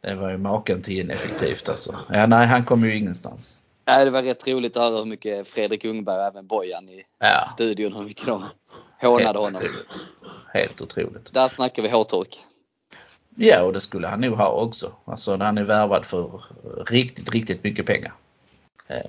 [0.00, 1.98] Det var ju maken till ineffektivt alltså.
[2.12, 3.58] Ja, nej, han kom ju ingenstans.
[3.84, 7.02] Ja, det var rätt roligt att höra hur mycket Fredrik Ljungberg och även Bojan i
[7.18, 8.52] Ja, studion, hur mycket de helt
[9.12, 9.62] hånade honom.
[9.62, 9.98] otroligt.
[10.54, 11.32] Helt otroligt.
[11.32, 12.38] Där snackar vi hårtork.
[13.36, 14.92] Ja, och det skulle han nog ha också.
[15.04, 16.42] Alltså han är värvad för
[16.86, 18.12] riktigt, riktigt mycket pengar.
[18.88, 19.00] Eh,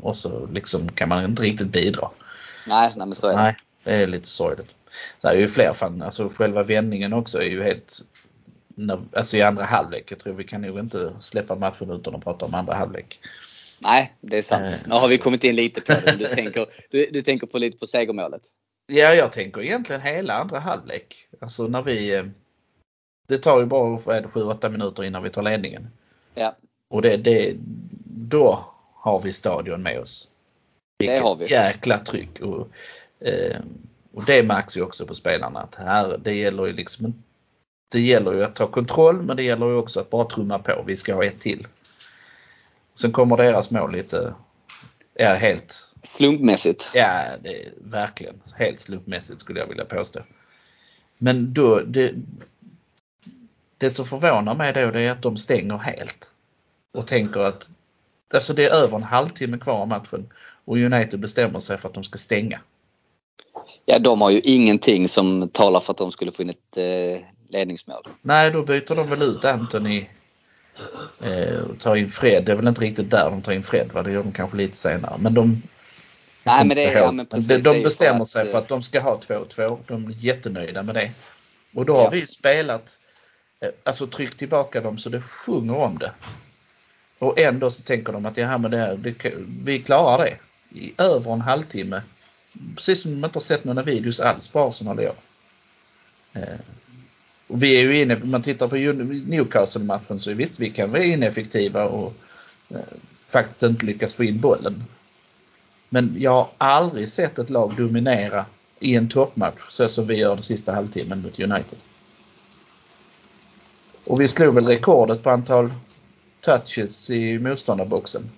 [0.00, 2.10] och så liksom kan man inte riktigt bidra.
[2.66, 3.42] Nej, nej men så är det.
[3.42, 4.76] Nej, det är lite sorgligt.
[5.18, 8.00] Så här är ju fler fan, alltså själva vändningen också är ju helt
[9.12, 10.12] Alltså i andra halvlek.
[10.12, 13.20] Jag tror vi kan nog inte släppa matchen utan att prata om andra halvlek.
[13.78, 14.74] Nej, det är sant.
[14.74, 16.16] Eh, Nu har vi kommit in lite på det.
[16.18, 18.42] Du tänker, du, du tänker på lite på segermålet.
[18.86, 21.28] Ja, jag tänker egentligen hela andra halvlek.
[21.40, 22.14] Alltså när vi...
[22.16, 22.24] eh,
[23.28, 25.88] Det tar ju bara 7-8 minuter innan vi tar ledningen.
[26.34, 26.56] Ja,
[26.88, 27.54] Och det, det,
[28.06, 28.74] då
[29.08, 30.28] har vi stadion med oss.
[30.98, 31.50] Vilket har vi.
[31.50, 32.40] jäkla tryck.
[32.40, 32.68] Och,
[33.28, 33.60] eh,
[34.14, 37.14] och det märks ju också på spelarna att här, det gäller ju liksom
[37.90, 40.82] det gäller ju att ta kontroll men det gäller ju också att bara trumma på.
[40.86, 41.66] Vi ska ha ett till.
[42.94, 44.34] Sen kommer deras mål lite,
[45.14, 46.90] ja helt, slumpmässigt.
[46.94, 50.20] ja det är verkligen helt slumpmässigt skulle jag vilja påstå.
[51.18, 52.14] Men då, det,
[53.78, 56.32] det som förvånar mig då det är att de stänger helt.
[56.92, 57.70] Och tänker att
[58.34, 60.32] Alltså det är över en halvtimme kvar av matchen
[60.64, 62.60] och United bestämmer sig för att de ska stänga.
[63.84, 67.24] Ja, de har ju ingenting som talar för att de skulle få in ett eh,
[67.48, 68.02] ledningsmål.
[68.22, 70.06] Nej, då byter de väl ut Anthony
[71.20, 73.92] Eh, och tar in Fred, det är väl inte riktigt där de tar in Fred
[73.92, 74.02] va?
[74.02, 75.14] Det gör de kanske lite senare.
[75.18, 75.62] Men de,
[76.42, 79.00] Nej, men det, ja, men precis, de, de bestämmer sig för eh, att de ska
[79.00, 79.78] ha 2-2.
[79.86, 81.10] De är jättenöjda med det.
[81.74, 82.02] Och då Ja.
[82.02, 82.98] har vi spelat,
[83.60, 86.12] eh, alltså tryckt tillbaka dem så det sjunger om det.
[87.18, 89.32] Och ändå så tänker de att ja, men det, här, det,
[89.64, 90.36] vi klarar det.
[90.80, 92.02] I över en halvtimme.
[92.74, 95.14] Precis som de inte har sett några videos alls på Arsenal i år.
[96.32, 96.58] Eh,
[97.46, 98.76] och vi är ju inne, om man tittar på
[99.30, 102.14] Newcastle-matchen så visst vi kan vara ineffektiva och
[102.68, 102.80] eh,
[103.28, 104.84] faktiskt inte lyckas få in bollen.
[105.88, 108.46] Men jag har aldrig sett ett lag dominera
[108.80, 111.78] i en toppmatch så som vi gör den sista halvtimmen mot United.
[114.04, 115.70] Och vi slog väl rekordet på antal
[116.48, 118.30] touches i motståndarboxen.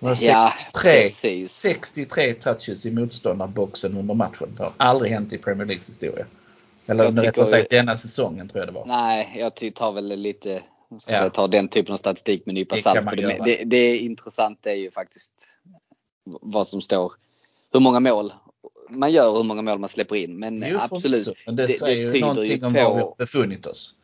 [0.00, 1.52] Det Ja, 63, precis.
[1.52, 4.54] 63 touches i motståndarboxen under matchen.
[4.56, 6.26] Det har aldrig hänt i Premier Leagues historia.
[6.86, 8.86] Eller Jag rättare sagt denna säsongen tror jag det var.
[8.86, 10.62] Nej, jag tar väl lite,
[10.98, 11.18] ska Ja.
[11.18, 13.08] säga, tar den typen av statistik med en nypa Det salt.
[13.10, 15.58] För det, det, det är intressant det är ju faktiskt
[16.24, 17.12] vad som står.
[17.72, 18.32] Hur många mål
[18.90, 20.38] man gör och hur många mål man släpper in.
[20.38, 21.28] Men absolut.
[21.46, 23.94] Men det, det- det säger ju tyder ju någonting om på- var vi befunnit oss.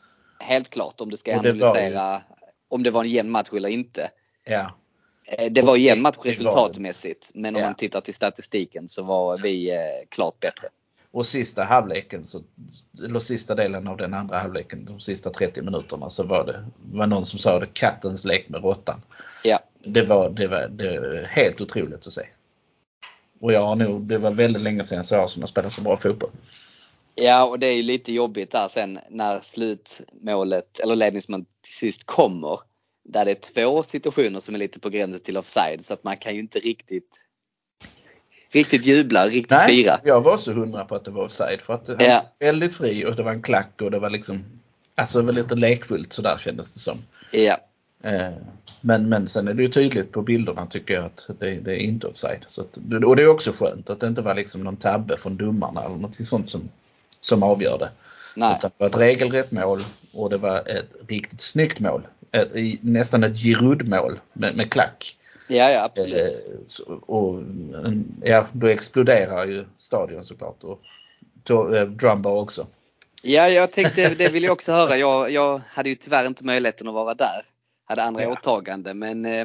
[0.40, 2.22] helt klart om du ska det analysera
[2.68, 4.10] om det var en jämn match eller inte.
[4.44, 4.74] Ja.
[5.26, 7.30] Eh, Det var en jämn match resultatmässigt.
[7.34, 7.66] Men om Ja.
[7.68, 9.78] man tittar till statistiken så var vi eh,
[10.08, 10.68] klart bättre.
[11.10, 12.40] Och sista halvleken, så,
[13.04, 17.06] eller sista delen av den andra halvleken, de sista 30 minuterna, så var det var
[17.06, 19.02] någon som sa det kattens lek med råttan.
[19.44, 22.22] Ja, Det var, det var, det var helt otroligt att se.
[23.40, 25.96] Och jag har nog, det var väldigt länge sedan jag såg Arsenal spela så bra
[25.96, 26.30] fotboll.
[27.20, 32.04] Ja, och det är ju lite jobbigt där sen när slutmålet eller ledningsmålet till sist
[32.06, 32.60] kommer.
[33.08, 36.16] Där det är två situationer som är lite på gränsen till offside så att man
[36.16, 37.24] kan ju inte riktigt
[38.52, 40.00] riktigt jubla, riktigt Nej, fira.
[40.04, 42.22] jag var så hundra på att det var offside för att han Ja.
[42.38, 44.44] var väldigt fri och det var en klack och det var liksom
[44.94, 46.98] Alltså det var lite lekfullt sådär kändes det som.
[47.30, 47.58] Ja,
[48.02, 48.32] Eh,
[48.80, 51.76] Men, men sen är det ju tydligt på bilderna tycker jag att det, det är
[51.76, 52.44] inte offside.
[52.48, 55.36] Så att, och det är också skönt att det inte var liksom någon tabbe från
[55.36, 56.68] domarna eller något sånt som,
[57.20, 57.90] som avgör det.
[58.34, 58.54] nej.
[58.58, 62.06] Utan det var ett regelrätt mål och det var ett riktigt snyggt mål.
[62.32, 62.48] Ett,
[62.80, 65.16] nästan ett Giroud-mål med, med klack.
[65.48, 66.30] Ja, ja absolut.
[66.88, 70.64] Eh, och, en- ja, då exploderar ju stadion såklart.
[70.64, 72.66] Och eh, Drumbar också.
[73.22, 74.96] Ja, jag tänkte, det vill jag också höra.
[74.96, 77.44] Jag, jag hade ju tyvärr inte möjligheten att vara där.
[77.84, 78.32] Hade andra Ja.
[78.32, 78.94] åtagande.
[78.94, 79.44] Men eh,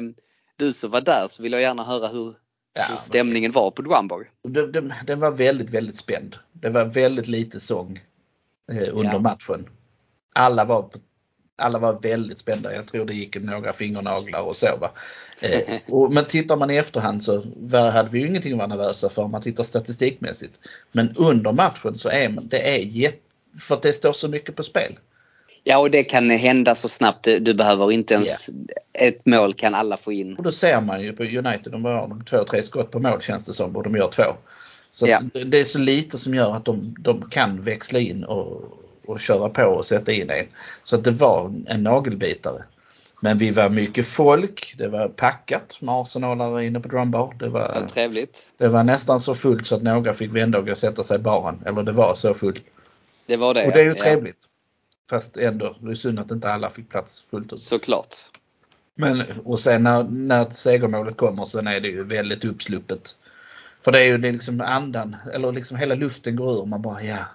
[0.56, 2.34] du som var där så vill jag gärna höra hur,
[2.74, 4.30] Ja, stämningen var på Drumbar.
[4.48, 6.36] Det, det, den var väldigt, väldigt spänd.
[6.52, 8.00] Det var väldigt lite sång
[8.72, 9.18] eh, under Ja.
[9.18, 9.68] matchen.
[10.34, 10.90] Alla var,
[11.56, 12.74] alla var väldigt spända.
[12.74, 14.76] Jag tror det gick några fingernaglar och så.
[14.80, 14.90] Va?
[15.40, 18.66] Eh, och, men tittar man i efterhand så var, hade vi ju ingenting att vara
[18.68, 20.60] nervösa för om man tittar statistikmässigt.
[20.92, 23.18] Men under matchen så är man- det är jätte,
[23.60, 24.98] för att det står så mycket på spel.
[25.66, 27.24] Ja, och det kan hända så snabbt.
[27.40, 28.50] Du behöver inte ens
[28.92, 30.36] ett mål kan alla få in.
[30.36, 33.44] Och då ser man ju på United, de har två, tre skott på mål känns
[33.44, 34.24] det som och de gör två.
[34.90, 35.16] Så Ja.
[35.16, 38.62] att det är så lite som gör att de, de kan växla in och,
[39.06, 40.46] och köra på och sätta in en.
[40.82, 42.64] Så att det var en nagelbitare.
[43.20, 47.34] Men vi var mycket folk, det var packat med arsenalare inne på Drumbar.
[47.38, 48.48] Det var, trevligt.
[48.58, 51.16] det var nästan så fullt så att några fick vända och gå och sätta sig
[51.16, 51.62] i baren.
[51.66, 52.64] Eller det var så fullt.
[53.26, 53.66] Det var det.
[53.66, 54.02] Och det är ju ja.
[54.04, 54.38] trevligt.
[55.10, 57.60] Fast ändå, det är synd att inte alla fick plats fullt ut.
[57.60, 58.16] Såklart.
[58.94, 63.18] Men, och sen när, när segermålet kommer så är det ju väldigt uppsluppet.
[63.82, 66.66] För det är ju det är liksom andan, eller liksom hela luften går ur.
[66.66, 67.26] Man bara ja,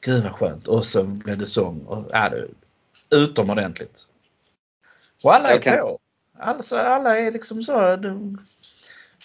[0.00, 0.68] gud vad skönt.
[0.68, 1.80] Och så blev det sång.
[1.80, 2.48] Och, ja, det
[3.10, 4.06] utomordentligt.
[5.22, 5.98] Och alla är kan- på.
[6.38, 8.38] Alltså, alla är liksom så de,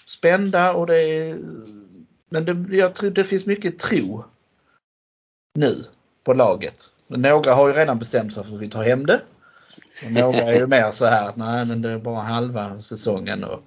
[0.05, 1.39] spända och det är...
[2.29, 4.23] Men det, jag tror det finns mycket tro
[5.53, 5.85] nu
[6.23, 6.91] på laget.
[7.17, 9.21] Några har ju redan bestämt sig för att vi tar hem det.
[10.05, 13.43] Och några är ju mer så här att nej men det är bara halva säsongen
[13.43, 13.63] och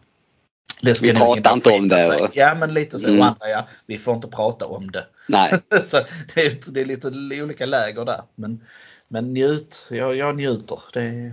[0.82, 2.28] det ska Vi pratar inte om det, sig.
[2.32, 3.08] Ja men lite så.
[3.08, 3.22] Mm.
[3.22, 5.06] Andra ja, vi får inte prata om det.
[5.28, 5.52] Nej.
[5.84, 6.00] så
[6.34, 7.08] det, är, det är lite
[7.42, 8.22] olika läger där.
[8.34, 8.60] Men,
[9.08, 10.78] men njut, jag, jag njuter.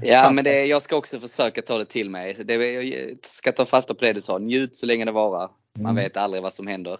[0.04, 2.34] Ja, men det, jag ska också försöka ta det till mig.
[2.46, 4.38] Det, jag ska ta fasta på det du sa.
[4.38, 5.50] Njut så länge det varar.
[5.80, 6.04] Man Mm.
[6.04, 6.98] vet aldrig vad som händer.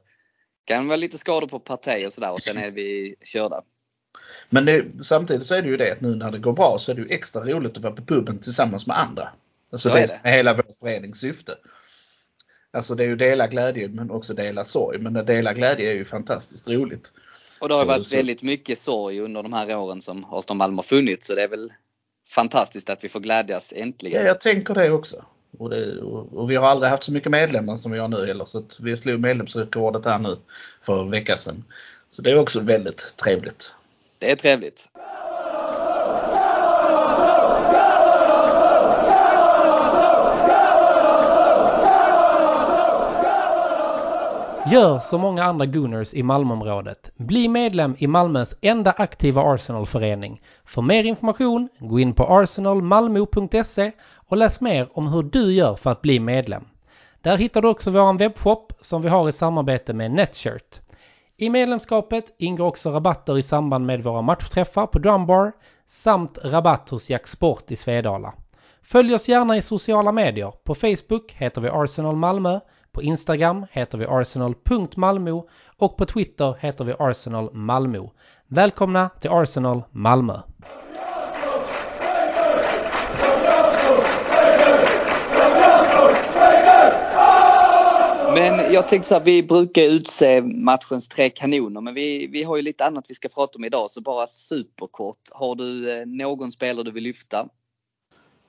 [0.66, 3.62] kan vara lite skador på parti och sådär och sen är vi körda.
[4.50, 6.92] Men det, samtidigt så är det ju det att nu när det går bra så
[6.92, 9.30] är det ju extra roligt att vara på puben tillsammans med andra.
[9.72, 10.20] Alltså Så det är det.
[10.24, 11.56] med hela vår förenings syfte.
[12.74, 14.98] Alltså det är ju dela glädje men också dela sorg.
[15.00, 17.12] Men att dela glädje är ju fantastiskt roligt.
[17.60, 20.58] Och det har Så- varit så- väldigt mycket sorg under de här åren som Arsenal
[20.58, 21.28] Malmö har funnits.
[21.28, 21.74] Så det är väl
[22.30, 24.26] fantastiskt att vi får glädjas Ja, äntligen.
[24.26, 25.26] jag tänker det också.
[25.58, 28.26] Och, det, och, och vi har aldrig haft så mycket medlemmar som vi har nu
[28.26, 28.46] heller.
[28.46, 30.38] Så att vi slog medlemsrekordet här nu
[30.82, 31.64] för en vecka sedan.
[32.10, 33.76] Så det är också väldigt trevligt.
[34.22, 34.90] Det är trevligt.
[44.72, 47.12] Gör som många andra Gunners i Malmöområdet.
[47.16, 50.42] Bli medlem i Malmös enda aktiva Arsenalförening.
[50.66, 55.92] För mer information, gå in på arsenalmalmo.se och läs mer om hur du gör för
[55.92, 56.64] att bli medlem.
[57.22, 60.81] Där hittar du också vår webbshop som vi har i samarbete med Netshirt.
[61.42, 65.52] I medlemskapet ingår också rabatter i samband med våra matchträffar på Drumbar
[65.86, 68.34] samt rabatt hos Jack Sport i Svedala.
[68.82, 70.54] Följ oss gärna i sociala medier.
[70.64, 72.60] På Facebook heter vi Arsenal Malmö,
[72.92, 78.08] på Instagram heter vi arsenal.malmo och på Twitter heter vi Arsenal Malmö.
[78.48, 80.40] Välkomna till Arsenal Malmö!
[88.42, 92.56] Men jag tänkte så här, vi brukar utse matchens tre kanoner men vi, vi har
[92.56, 95.18] ju lite annat vi ska prata om idag så bara superkort.
[95.32, 97.48] Har du eh, någon spelare du vill lyfta?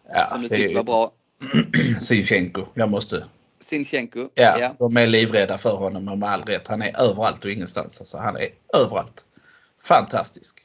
[0.08, 1.12] Ja, som du tyckte var bra?
[2.00, 2.66] Sinchenko.
[2.74, 3.24] Jag måste.
[3.60, 4.28] Sinchenko?
[4.34, 4.74] Ja, ja.
[4.78, 6.68] de är livrädda för honom och med all rätt.
[6.68, 8.00] Han är överallt och ingenstans.
[8.00, 9.24] Alltså, han är överallt.
[9.82, 10.58] Fantastisk.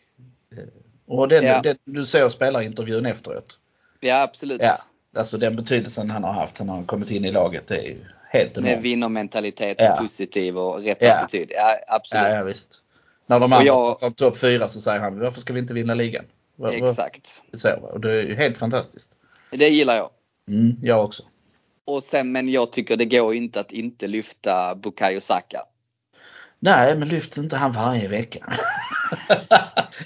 [0.58, 0.64] Eh,
[1.08, 1.62] Och den, Ja.
[1.62, 3.60] den, du såg spelarintervjun efteråt.
[4.00, 4.62] Ja absolut.
[4.62, 4.78] Ja,
[5.16, 7.96] alltså den betydelsen han har haft sen han har kommit in i laget är
[8.38, 8.86] helt Med enormt.
[8.86, 9.96] vinnarmentalitet, Ja.
[10.00, 11.14] positiv och rätt Ja.
[11.14, 11.52] attityd.
[11.56, 12.24] Ja absolut.
[12.28, 12.80] Ja, ja, visst.
[13.28, 15.74] När de Och andra jag- om topp fyra så säger han varför ska vi inte
[15.74, 16.26] vinna ligan?
[16.72, 17.42] Exakt.
[17.54, 19.12] Så, och det är ju helt fantastiskt.
[19.52, 20.10] Det gillar jag.
[20.50, 21.24] Mm, jag också.
[21.86, 25.62] Och sen, men jag tycker det går inte att inte lyfta Bukayo Saka.
[26.60, 28.40] Nej, men lyfts inte han varje vecka?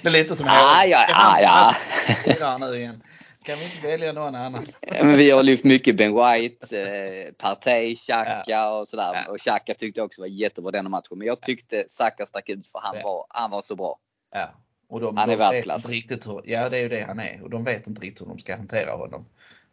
[0.02, 2.58] det är lite som Ah, ja, ah, ja.
[2.60, 3.02] Nu igen.
[3.42, 4.66] Kan vi inte välja någon annan?
[5.02, 9.10] Men vi har lyft mycket Ben White, eh, Partey, Xhaka och sådär.
[9.14, 9.30] Ja.
[9.32, 11.18] Och Xhaka tyckte jag också var jättebra denna matchen.
[11.18, 13.02] Men jag tyckte Saka stack ut för han, Ja.
[13.04, 13.98] var, han var så bra.
[14.34, 14.48] Ja.
[14.88, 15.84] Och de, Han är de världsklass.
[15.84, 17.42] inte riktigt hur, ja, det är ju det han är.
[17.42, 19.26] Och de vet inte riktigt hur de ska hantera honom.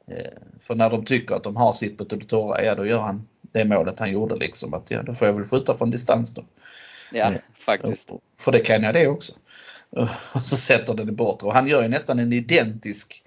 [0.08, 3.00] Eh, för när de tycker att de har sitt på det torra, ja då gör
[3.00, 4.74] han det målet han gjorde liksom.
[4.74, 6.46] Att ja, då får jag väl skjuta från distans då.
[7.12, 7.40] Ja, Ja.
[7.60, 8.12] faktiskt.
[8.40, 9.34] För det kan jag det också.
[10.34, 11.48] Och så sätter den i bortre.
[11.48, 13.24] Och han gör ju nästan en identisk,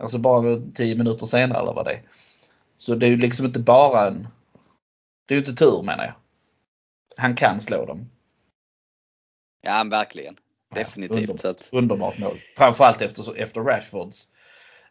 [0.00, 2.02] alltså bara 10 minuter senare eller vad det är.
[2.76, 4.28] Så det är ju liksom inte bara en,
[5.26, 6.14] det är ju inte tur menar jag.
[7.16, 8.10] Han kan slå dem.
[9.62, 10.36] Ja, verkligen.
[10.74, 11.16] Definitivt.
[11.16, 12.40] Underbart, Så att, underbart mål.
[12.56, 14.26] Framförallt efter, efter Rashfords.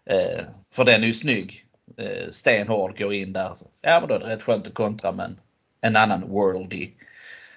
[0.05, 1.65] Eh, för den är ju snygg.
[1.97, 3.55] Eh, stenhård, går in där.
[3.81, 5.39] Ja men då är det rätt skönt att kontra men
[5.81, 6.89] en annan worldy.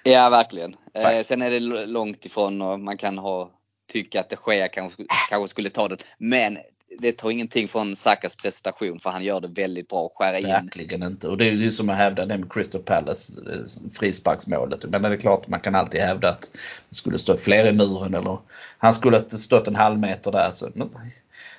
[0.03, 0.75] ja, verkligen.
[0.93, 3.51] Eh, sen är det långt ifrån och man kan ha,
[3.87, 5.97] tycka att de Gea kanske, kanske skulle ta det.
[6.17, 6.57] Men
[6.99, 10.09] det tar ingenting från Sakas prestation för han gör det väldigt bra.
[10.15, 10.47] Skära in.
[10.47, 11.27] Verkligen inte.
[11.27, 14.85] Och det är ju som att hävda det med Crystal Palace eh, frisparksmålet.
[14.89, 16.41] Men det är klart man kan alltid hävda att
[16.89, 18.37] det skulle stått fler i muren eller
[18.77, 20.49] han skulle ha stått en halv meter där.
[20.51, 20.89] Så, men,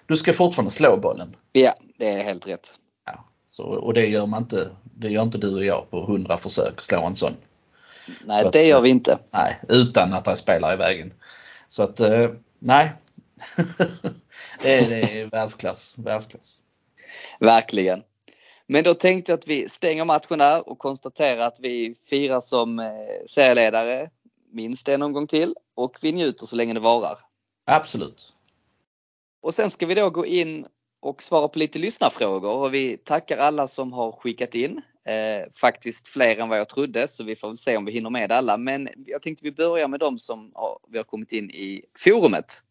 [0.07, 1.37] du ska fortfarande slå bollen.
[1.53, 2.75] Ja, det är helt rätt.
[3.07, 4.69] Ja, så, och det gör man inte.
[4.97, 7.33] Det gör inte du och jag på 100 försök slå en sån.
[8.25, 9.19] Nej, Så att- det gör vi inte.
[9.31, 11.13] Nej, utan att det spelar i vägen.
[11.69, 12.93] Så att eh, nej.
[14.63, 15.95] det, är, det är världsklass.
[15.97, 16.59] världsklass.
[17.41, 18.03] Verkligen.
[18.67, 22.79] Men då tänkte jag att vi stänger matchen där och konstaterar att vi firar som
[22.79, 22.87] eh,
[23.27, 24.09] serieledare
[24.53, 27.19] minst en omgång till och vi njuter så länge det varar.
[27.65, 28.33] Absolut.
[29.43, 30.67] Och sen ska vi då gå in
[31.01, 34.83] och svara på lite lyssnarfrågor och vi tackar alla som har skickat in.
[35.07, 38.11] Eh, faktiskt fler än vad jag trodde så vi får väl se om vi hinner
[38.11, 38.57] med alla.
[38.57, 42.63] Men jag tänkte vi börjar med de som har, vi har kommit in i forumet.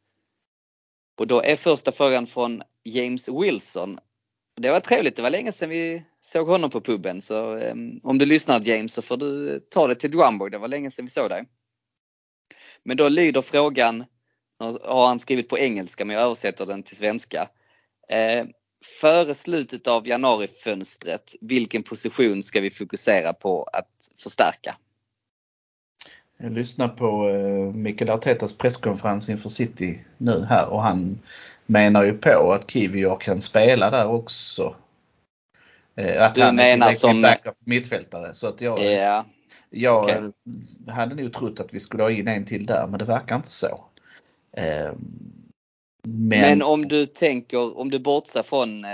[1.15, 3.99] Och då är första frågan från James Wilson.
[4.55, 8.17] Det var trevligt, det var länge sedan vi såg honom på puben så um, om
[8.17, 11.11] du lyssnar James så får du ta det till Drumborg, det var länge sedan vi
[11.11, 11.45] såg dig.
[12.83, 14.05] Men då lyder frågan,
[14.83, 17.49] har han skrivit på engelska men jag översätter den till svenska.
[18.09, 18.45] Eh,
[19.01, 24.77] före slutet av januarifönstret, vilken position ska vi fokusera på att förstärka?
[26.43, 31.19] Jag lyssnar på eh, Mikael Artetas presskonferens inför City nu här och han
[31.65, 34.75] menar ju på att Kivior kan spela där också.
[35.95, 38.33] Eh, Att Du han är menar tillräcklig som- backup mittfältare.
[38.33, 39.25] Så att jag, Ja,
[39.69, 40.21] jag okej.
[40.87, 43.49] hade nog trott att vi skulle ha in en till där men det verkar inte
[43.51, 43.85] så.
[44.57, 44.91] Eh,
[46.05, 48.91] Men, men om du tänker, om du bortser från eh,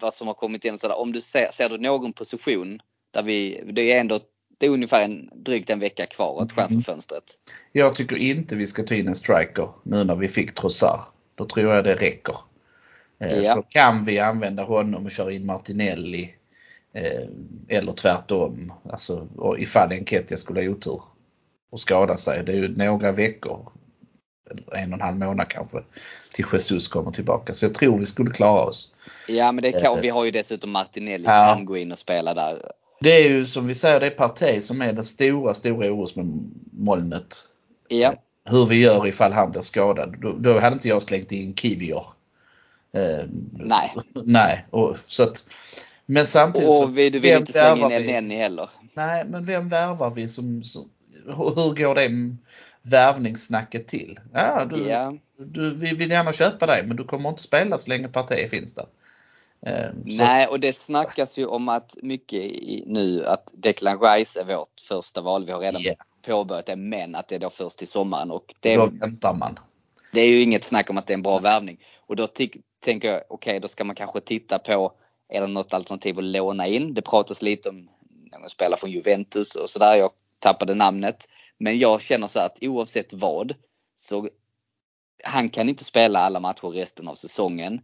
[0.00, 2.80] vad som har kommit in och sådär, om du ser, ser du någon position
[3.14, 4.20] där vi, det är ändå
[4.60, 6.48] det är ungefär en, drygt en vecka kvar åt Mm.
[6.48, 7.24] transferfönstret.
[7.72, 11.00] jag tycker inte vi ska ta in en striker nu när vi fick Trossard.
[11.34, 12.34] Då tror jag det räcker.
[13.20, 13.54] Eh, Ja.
[13.54, 16.34] För kan vi använda honom och köra in Martinelli
[16.94, 17.28] eh,
[17.68, 18.72] eller tvärtom.
[18.90, 21.02] Alltså ifall Enketia skulle ha otur
[21.70, 22.44] och skada sig.
[22.44, 23.72] Det är ju några veckor,
[24.74, 25.78] en och en halv månad kanske,
[26.32, 27.54] till Jesus kommer tillbaka.
[27.54, 28.94] Så jag tror vi skulle klara oss.
[29.28, 31.54] Ja men det kan, Eh, och vi har ju dessutom Martinelli Ja.
[31.54, 32.72] kan gå in och spela där.
[33.00, 37.44] Det är ju som vi säger, det är Partey som är det stora, stora orosmolnet.
[37.88, 40.16] Ja, Hur vi gör ifall han blir skadad.
[40.20, 42.04] Då, då hade inte jag slängt in Kivior.
[42.92, 43.94] Eh, nej.
[44.24, 45.46] nej, och, så att,
[46.06, 48.12] men samtidigt så, Och vi, du vill inte slänga in värvar El vi?
[48.12, 48.70] Neni heller.
[48.94, 50.90] Nej, men vem värvar vi som, som
[51.26, 52.36] hur går det
[52.82, 54.20] värvningssnacket till?
[54.32, 55.14] Ja, du, Ja.
[55.38, 58.74] du, vi vill gärna köpa dig men du kommer inte spela så länge Partey finns
[58.74, 58.86] där.
[59.66, 64.40] Eh, så- Nej, och det snackas ju om att mycket i, nu att Declan Rice
[64.40, 65.46] är vårt första val.
[65.46, 65.94] Vi har redan Ja.
[66.22, 68.30] påbörjat det, men att det är då först till sommaren.
[68.30, 69.58] Och det, Då väntar man.
[70.12, 71.80] det är ju inget snack om att det är en bra värvning.
[72.06, 72.26] Och då
[72.80, 74.92] tänker jag, okej, då ska man kanske titta på,
[75.28, 76.94] är det något alternativ att låna in?
[76.94, 77.88] Det pratas lite om
[78.32, 79.94] någon spelare från Juventus och sådär.
[79.94, 81.28] Jag tappade namnet.
[81.58, 83.54] Men jag känner så att oavsett vad
[83.96, 84.28] så
[85.24, 87.80] han kan inte spela alla matcher resten av säsongen.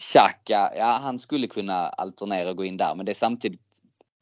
[0.00, 3.60] Xhaka, ja han skulle kunna alternera och gå in där men det är samtidigt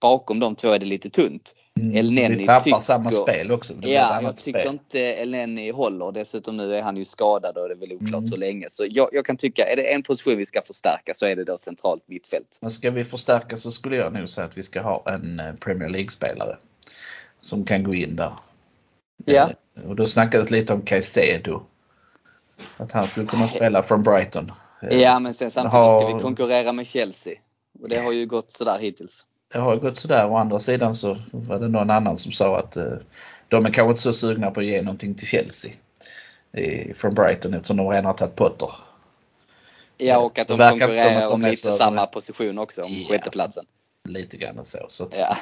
[0.00, 1.54] bakom de två är det lite tunt.
[1.94, 3.74] El Neni vi tappar tycker- samma spel också.
[3.80, 4.72] Ja, jag tycker spel.
[4.72, 6.12] inte Elneny håller.
[6.12, 8.30] Dessutom nu är han ju skadad och det är väl oklart Mm.
[8.30, 8.66] hur länge.
[8.70, 11.44] Så jag, jag kan tycka, är det en position vi ska förstärka så är det
[11.44, 12.58] då centralt mittfält.
[12.60, 15.54] Men ska vi förstärka så skulle jag nog säga att vi ska ha en eh,
[15.54, 16.56] Premier League-spelare.
[17.40, 18.32] Som kan gå in där.
[19.24, 19.50] Ja.
[19.76, 21.62] Eh, Och då snackades lite om Caicedo.
[22.76, 24.52] Att han skulle kunna spela från Brighton.
[24.80, 27.34] Ja, men sen samtidigt har- ska vi konkurrera med Chelsea.
[27.82, 29.24] Och det har ju gått sådär hittills.
[29.52, 30.30] Det har ju gått sådär.
[30.30, 32.84] Å andra sidan så var det någon annan som sa att eh,
[33.48, 35.70] de är kanske inte så sugna på att ge någonting till Chelsea.
[36.94, 38.70] Från Brighton eftersom de redan har tagit Potter.
[39.98, 43.08] Ja, och att Det de konkurrerar om lite så- samma position också, om Ja.
[43.08, 43.64] sjätteplatsen.
[44.08, 44.78] Lite grann så.
[44.88, 45.36] så att, Ja.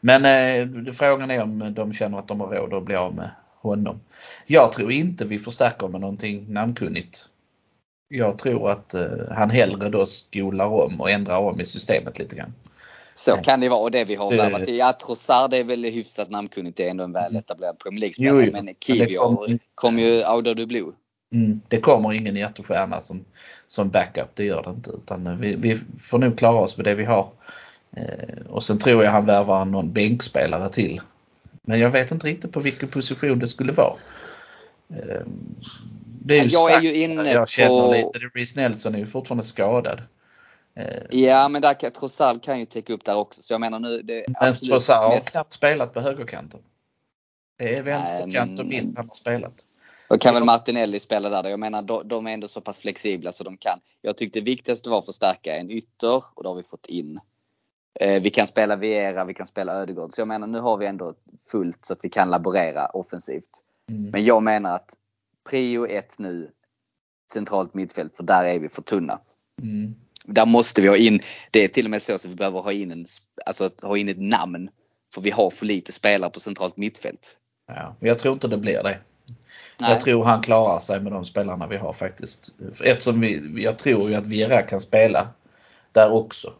[0.00, 3.30] Men eh, frågan är om de känner att de har råd att bli av med
[3.60, 4.00] honom.
[4.46, 7.24] Jag tror inte vi förstärker med någonting namnkunnigt.
[8.14, 12.36] Jag tror att eh, han hellre då skolar om och ändrar om i systemet lite
[12.36, 12.54] grann.
[13.14, 14.68] Så kan det vara och det vi har värvat.
[14.68, 16.76] Ja, Trossard är väl hyfsat namnkunnigt.
[16.76, 18.62] Det är ändå en väl etablerad Premier League-spelare.
[18.62, 20.92] Men Kivior kommer- kom ju out of the blue.
[21.34, 23.24] Mm, det kommer ingen hjärtestjärna som,
[23.66, 24.90] som backup, det gör det inte.
[24.90, 27.30] Utan eh, vi, vi får nog klara oss med det vi har.
[27.96, 31.00] Eh, och sen tror jag han värvar någon bänkspelare till.
[31.62, 33.94] Men jag vet inte riktigt på vilken position det skulle vara.
[34.90, 35.22] Eh,
[36.24, 37.68] det är ju Jag är ju inne jag känner
[38.02, 40.02] på- lite, Reece Nelson är ju fortfarande skadad.
[40.76, 43.42] Eh, Ja, men där Trossard kan ju täcka upp där också.
[43.42, 46.60] Så jag menar nu, det är men Trossard har mest- knappt spelat på högerkanten.
[47.58, 49.54] Det är vänsterkant och mitt han har spelat.
[50.08, 51.50] Då kan väl Martinelli spela där.
[51.50, 53.80] Jag menar de, de är ändå så pass flexibla så de kan.
[54.02, 57.20] Jag tyckte det viktigaste var att förstärka en ytter och det har vi fått in.
[58.00, 60.12] Eh, vi kan spela Viera, vi kan spela Ödegård.
[60.12, 61.14] Så jag menar nu har vi ändå
[61.50, 63.50] fullt så att vi kan laborera offensivt.
[63.90, 64.10] Mm.
[64.10, 64.94] Men jag menar att
[65.50, 66.50] prio ett nu
[67.32, 69.20] centralt mittfält för där är vi för tunna.
[69.62, 69.94] Mm.
[70.24, 71.20] Där måste vi ha in,
[71.50, 73.06] det är till och med så att vi behöver ha in, en,
[73.46, 74.70] alltså ha in ett namn.
[75.14, 77.36] För vi har för lite spelare på centralt mittfält.
[77.66, 78.98] Ja, jag tror inte det blir det.
[79.78, 79.90] Nej.
[79.90, 82.54] Jag tror han klarar sig med de spelarna vi har faktiskt.
[82.84, 85.28] Eftersom vi, jag tror ju att Viera kan spela
[85.92, 86.52] där också.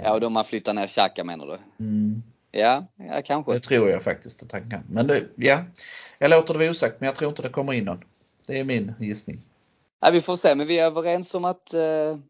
[0.00, 1.84] Ja, och då man flyttar ner Xhaka menar du?
[1.84, 2.22] Mm.
[2.50, 3.52] Ja, ja kanske.
[3.52, 4.82] Det tror jag faktiskt att han kan.
[4.88, 5.64] Men det, ja,
[6.18, 8.04] jag låter det vara osagt men jag tror inte det kommer in någon.
[8.46, 9.40] Det är min gissning.
[10.00, 11.80] Ja, vi får se, men vi är överens om att eh,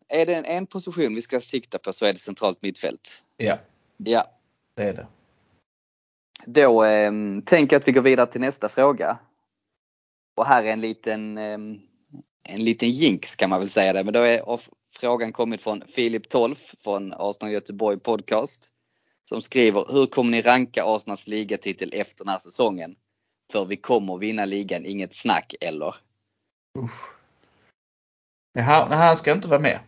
[0.08, 3.24] är det en, en position vi ska sikta på så är det centralt mittfält.
[3.36, 3.58] Ja,
[3.96, 4.30] Ja,
[4.76, 5.06] det är det.
[6.46, 7.12] då eh,
[7.44, 9.18] tänker jag att vi går vidare till nästa fråga.
[10.36, 11.58] Och här är en liten, eh,
[12.48, 14.60] en liten jinx kan man väl säga det, men då är
[14.96, 18.70] frågan kommit från Filip Tolf från Arsenal Göteborg Podcast.
[19.28, 22.96] Som skriver, hur kommer ni ranka Arsenals ligatitel efter den här säsongen?
[23.52, 25.94] För vi kommer vinna ligan, inget snack eller?
[26.78, 27.16] Usch.
[28.54, 29.78] Nej, han, ska inte vara med.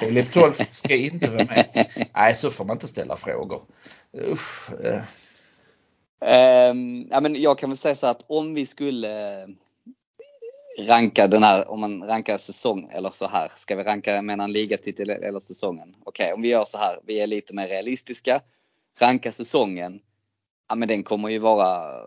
[0.00, 1.86] Filip Tolf ska inte vara med.
[2.14, 3.60] Nej, så får man inte ställa frågor.
[4.12, 4.72] Usch.
[4.72, 5.02] eh,
[6.20, 9.48] Ehm, ja, men jag kan väl säga så att om vi skulle eh,
[10.78, 13.52] ranka den här, om man rankar säsong eller så här.
[13.56, 15.96] Ska vi ranka mellan ligatitel eller säsongen?
[16.04, 16.98] Okej, om vi gör så här.
[17.06, 18.40] Vi är lite mer realistiska.
[19.00, 20.00] Ranka säsongen.
[20.68, 22.02] Ja, men den kommer ju vara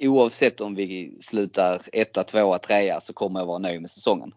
[0.00, 4.34] oavsett om vi slutar etta, tvåa, trea så kommer jag vara nöjd med säsongen.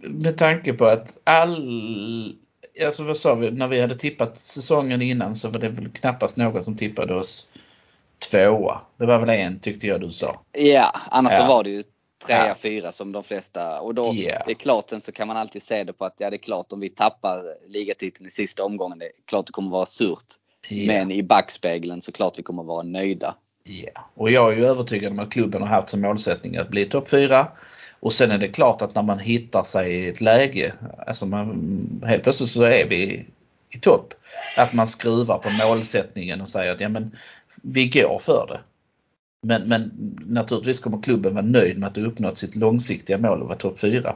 [0.00, 2.36] Med tanke på att all...
[2.84, 3.50] Alltså vad sa vi?
[3.50, 7.48] När vi hade tippat säsongen innan så var det väl knappast någon som tippade oss
[8.30, 8.80] tvåa.
[8.96, 10.40] Det var väl en tyckte jag du sa.
[10.52, 11.40] Ja, annars Ja.
[11.40, 11.82] så var det ju
[12.26, 12.54] trea, Ja.
[12.54, 13.80] fyra som de flesta.
[13.80, 14.42] Och då, Ja.
[14.46, 16.38] det är klart, sen så kan man alltid se det på att ja, det är
[16.38, 20.26] klart om vi tappar ligatiteln i sista omgången, det är klart det kommer vara surt.
[20.68, 20.86] Ja.
[20.86, 23.34] Men i backspegeln så klart vi kommer vara nöjda.
[23.68, 24.02] Yeah.
[24.14, 27.08] och jag är ju övertygad om att klubben har haft som målsättning att bli topp
[27.08, 27.48] 4.
[28.00, 30.72] Och sen är det klart att när man hittar sig i ett läge,
[31.06, 33.26] alltså man, helt plötsligt så är vi
[33.70, 34.14] i topp.
[34.56, 37.16] Att man skruvar på målsättningen och säger att ja, men
[37.62, 38.60] vi går för det.
[39.42, 39.90] Men, men
[40.26, 43.80] naturligtvis kommer klubben vara nöjd med att ha uppnått sitt långsiktiga mål att vara topp
[43.80, 44.14] 4.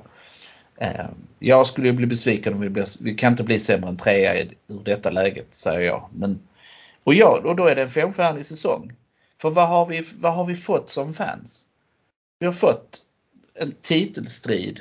[0.81, 1.07] Eh,
[1.39, 4.43] jag skulle ju bli besviken om vi blir, vi kan inte bli sämre än trea
[4.43, 6.09] ur detta läget, säger jag.
[6.13, 6.41] Men,
[7.05, 8.93] och, ja, och då är det en femstjärnig säsong.
[9.41, 11.65] För vad har, vi, vad har vi fått som fans?
[12.39, 13.03] Vi har fått
[13.55, 14.81] en titelstrid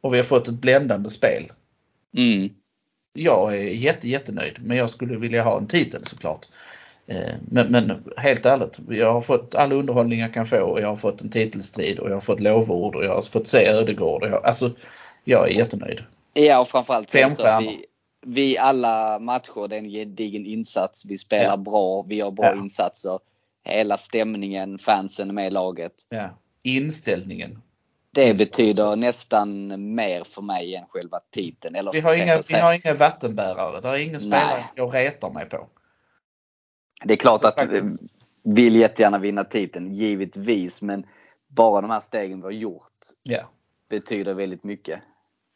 [0.00, 1.52] och vi har fått ett bländande spel.
[2.16, 2.50] Mm.
[3.12, 6.46] Jag är jätte, jättenöjd men jag skulle vilja ha en titel såklart.
[7.06, 10.88] Eh, men, men helt ärligt, jag har fått all underhållning jag kan få och jag
[10.88, 14.22] har fått en titelstrid och jag har fått lovord och jag har fått se Ödegård.
[14.22, 14.70] Och jag, alltså,
[15.24, 16.02] jag är jättenöjd.
[16.34, 17.70] Ja och framförallt Fem så stjärnor.
[17.70, 17.86] vi,
[18.26, 21.04] vi alla matcher, det är en gedigen insats.
[21.04, 21.56] Vi spelar Ja.
[21.56, 22.54] bra, vi gör bra Ja.
[22.54, 23.18] insatser.
[23.68, 25.92] Hela stämningen, fansen med laget.
[26.08, 26.28] Ja.
[26.62, 27.62] Inställningen.
[28.12, 31.74] Det betyder nästan mer för mig än själva titeln.
[31.74, 33.80] Eller Vi har inga, vi har inga vattenbärare.
[33.80, 34.64] Det är ingen spelare Nej.
[34.74, 35.68] jag retar mig på.
[37.04, 37.80] Det är klart Så att vi
[38.54, 40.82] vill jättegärna vinna titeln, givetvis.
[40.82, 41.06] Men
[41.48, 42.92] bara de här stegen vi har gjort
[43.22, 43.50] Ja.
[43.88, 45.00] betyder väldigt mycket.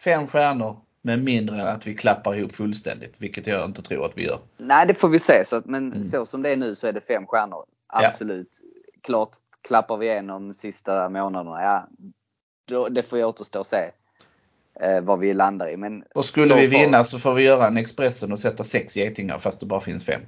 [0.04, 4.18] Fem stjärnor med mindre än att vi klappar ihop fullständigt, vilket jag inte tror att
[4.18, 4.38] vi gör.
[4.56, 5.44] Nej, det får vi se.
[5.44, 6.04] Så att, men Mm.
[6.04, 7.64] så som det är nu så är det fem stjärnor.
[7.92, 8.60] Absolut.
[9.02, 9.30] Klart
[9.62, 11.62] klappar vi igenom sista månaderna.
[11.62, 11.88] Ja,
[12.68, 13.90] då, det får ju återstå och se
[14.80, 15.76] eh, vad vi landar i.
[15.76, 18.96] Men Och skulle vi far- vinna så får vi göra en Expressen och sätta sex
[18.96, 20.20] getingar fast det bara finns fem.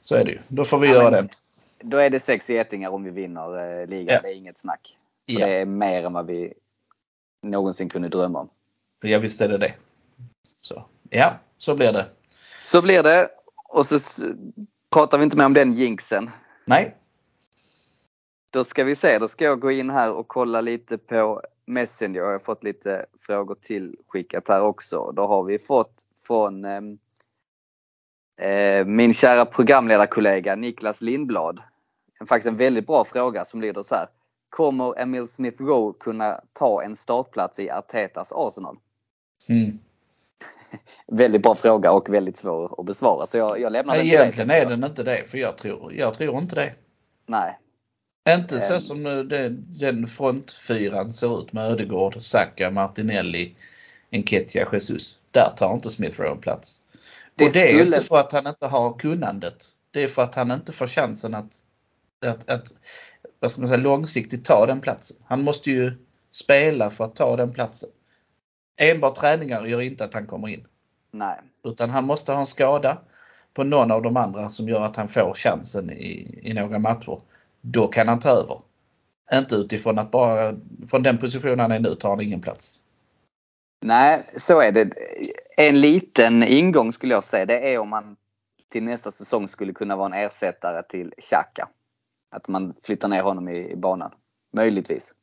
[0.00, 0.38] Så är det ju.
[0.48, 1.28] Då får vi Ja, göra men- den.
[1.90, 4.14] Då är det sex getingar om vi vinner eh, ligan.
[4.14, 4.20] Ja.
[4.22, 4.96] Det är inget snack.
[5.26, 5.46] Ja.
[5.46, 6.52] Det är mer än vad vi
[7.42, 8.48] någonsin kunde drömma om.
[9.02, 9.74] Ja visst är det det.
[10.56, 10.84] Så.
[11.10, 12.06] Ja, så blir det.
[12.64, 13.28] Så blir det.
[13.68, 13.98] Och så
[14.90, 16.30] pratar vi inte mer om den jinxen.
[16.68, 16.96] Nej,
[18.50, 22.20] Då ska vi se, då ska jag gå in här och kolla lite på Messenger.
[22.20, 25.12] Jag har fått lite frågor tillskickat här också.
[25.12, 26.98] Då har vi fått från ehm,
[28.40, 31.60] eh, min kära programledarkollega Niklas Lindblad.
[32.28, 34.06] Faktiskt en väldigt bra fråga som lyder så här.
[34.48, 38.78] Kommer Emil Smith Rowe kunna ta en startplats i Artetas Arsenal?
[39.48, 39.78] mm.
[41.06, 43.26] Väldigt bra fråga och väldigt svår att besvara.
[43.26, 44.20] Så jag, jag lämnar den till dig.
[44.20, 45.24] egentligen är den inte det.
[45.30, 46.74] För jag tror, jag tror inte det.
[47.26, 47.58] Nej.
[48.28, 48.80] Inte så Ehm.
[48.80, 49.48] som det,
[49.80, 53.54] den frontfyran ser ut med Ödegård, Saka, Martinelli,
[54.10, 55.18] Enketia, Jesus.
[55.30, 56.82] Där tar inte Smith Rowe plats.
[57.34, 59.64] Det och det är skulle- inte för att han inte har kunnandet.
[59.90, 61.52] Det är för att han inte får chansen att,
[62.26, 62.74] att, att
[63.40, 65.16] vad ska man säga, långsiktigt ta den platsen.
[65.26, 65.92] Han måste ju
[66.30, 67.88] spela för att ta den platsen.
[68.78, 70.66] Enbart träningar gör inte att han kommer in.
[71.10, 71.40] Nej.
[71.64, 72.98] Utan han måste ha en skada
[73.54, 77.20] på någon av de andra som gör att han får chansen i, i några matcher.
[77.60, 78.60] Då kan han ta över.
[79.32, 80.54] Inte utifrån att bara,
[80.90, 82.82] från den position han är nu tar han ingen plats.
[83.80, 84.90] Nej, så är det.
[85.56, 88.16] En liten ingång skulle jag säga, det är om man
[88.68, 91.68] till nästa säsong skulle kunna vara en ersättare till Xhaka.
[92.30, 94.10] Att man flyttar ner honom i, i banan.
[94.52, 95.14] Möjligtvis.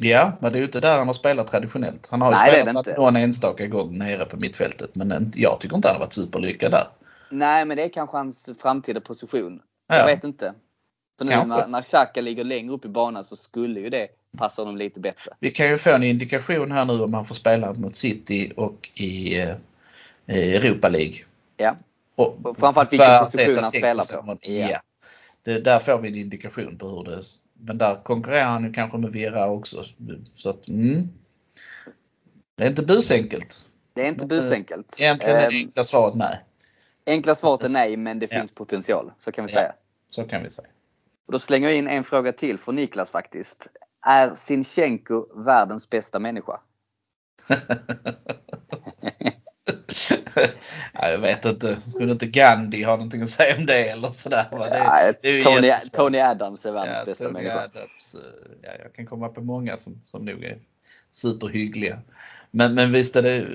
[0.00, 2.08] Ja, men det är ju inte där han har spelat traditionellt.
[2.10, 5.76] Han har ju Nej, spelat det någon enstaka gång nere på mittfältet men jag tycker
[5.76, 6.86] inte han har varit superlyckad där.
[7.30, 9.62] Nej, men det är kanske hans framtida position.
[9.88, 9.96] Ja.
[9.96, 10.54] Jag vet inte.
[11.18, 11.56] För nu Kanske.
[11.56, 15.00] när, när Xhaka ligger längre upp i banan så skulle ju det passa honom lite
[15.00, 15.32] bättre.
[15.40, 18.90] Vi kan ju få en indikation här nu om han får spela mot City och
[18.94, 19.54] i eh,
[20.26, 21.14] Europa League.
[21.56, 21.76] Ja.
[22.16, 24.38] Och framförallt vilken position han spelar på.
[24.40, 24.70] Ja.
[24.70, 24.80] Ja.
[25.42, 27.22] Det, där får vi en indikation på hur det
[27.58, 29.82] Men där konkurrerar han ju kanske med Vera också.
[30.34, 31.08] Så att, mm.
[32.56, 33.66] Det är inte busenkelt.
[33.92, 34.96] Det är inte busenkelt.
[35.00, 36.44] Egentligen är det Ehm, enkla svaret nej.
[37.06, 38.38] enkla svaret är nej, men det Ja.
[38.40, 39.12] finns potential.
[39.18, 39.58] Så kan vi Ja.
[39.60, 39.72] säga.
[40.10, 40.68] Så kan vi säga.
[41.26, 43.66] Och då slänger jag in en fråga till från Niklas faktiskt.
[44.06, 46.60] Är Sinchenko världens bästa människa?
[50.92, 51.78] ja, jag vet inte.
[51.94, 54.46] Skulle inte Gandhi ha någonting att säga om det eller sådär?
[54.50, 54.68] va?
[54.68, 55.72] Det, det Tony.
[55.92, 57.58] Tony Adams är världens Ja, bästa Tony människa.
[57.60, 60.58] Adams, eh, ja, jag kan komma på många som, som nog är
[61.10, 61.98] superhyggliga.
[62.50, 63.46] Men, men visst är det,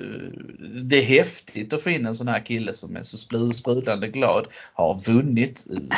[0.82, 4.08] det är häftigt att få in en sån här kille som är så spru- sprudlande
[4.08, 5.96] glad, har vunnit, eh,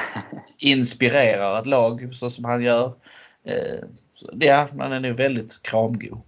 [0.58, 2.92] inspirerar ett lag så som han gör.
[3.46, 6.22] Eh, så, Ja, man är nog väldigt kramgo.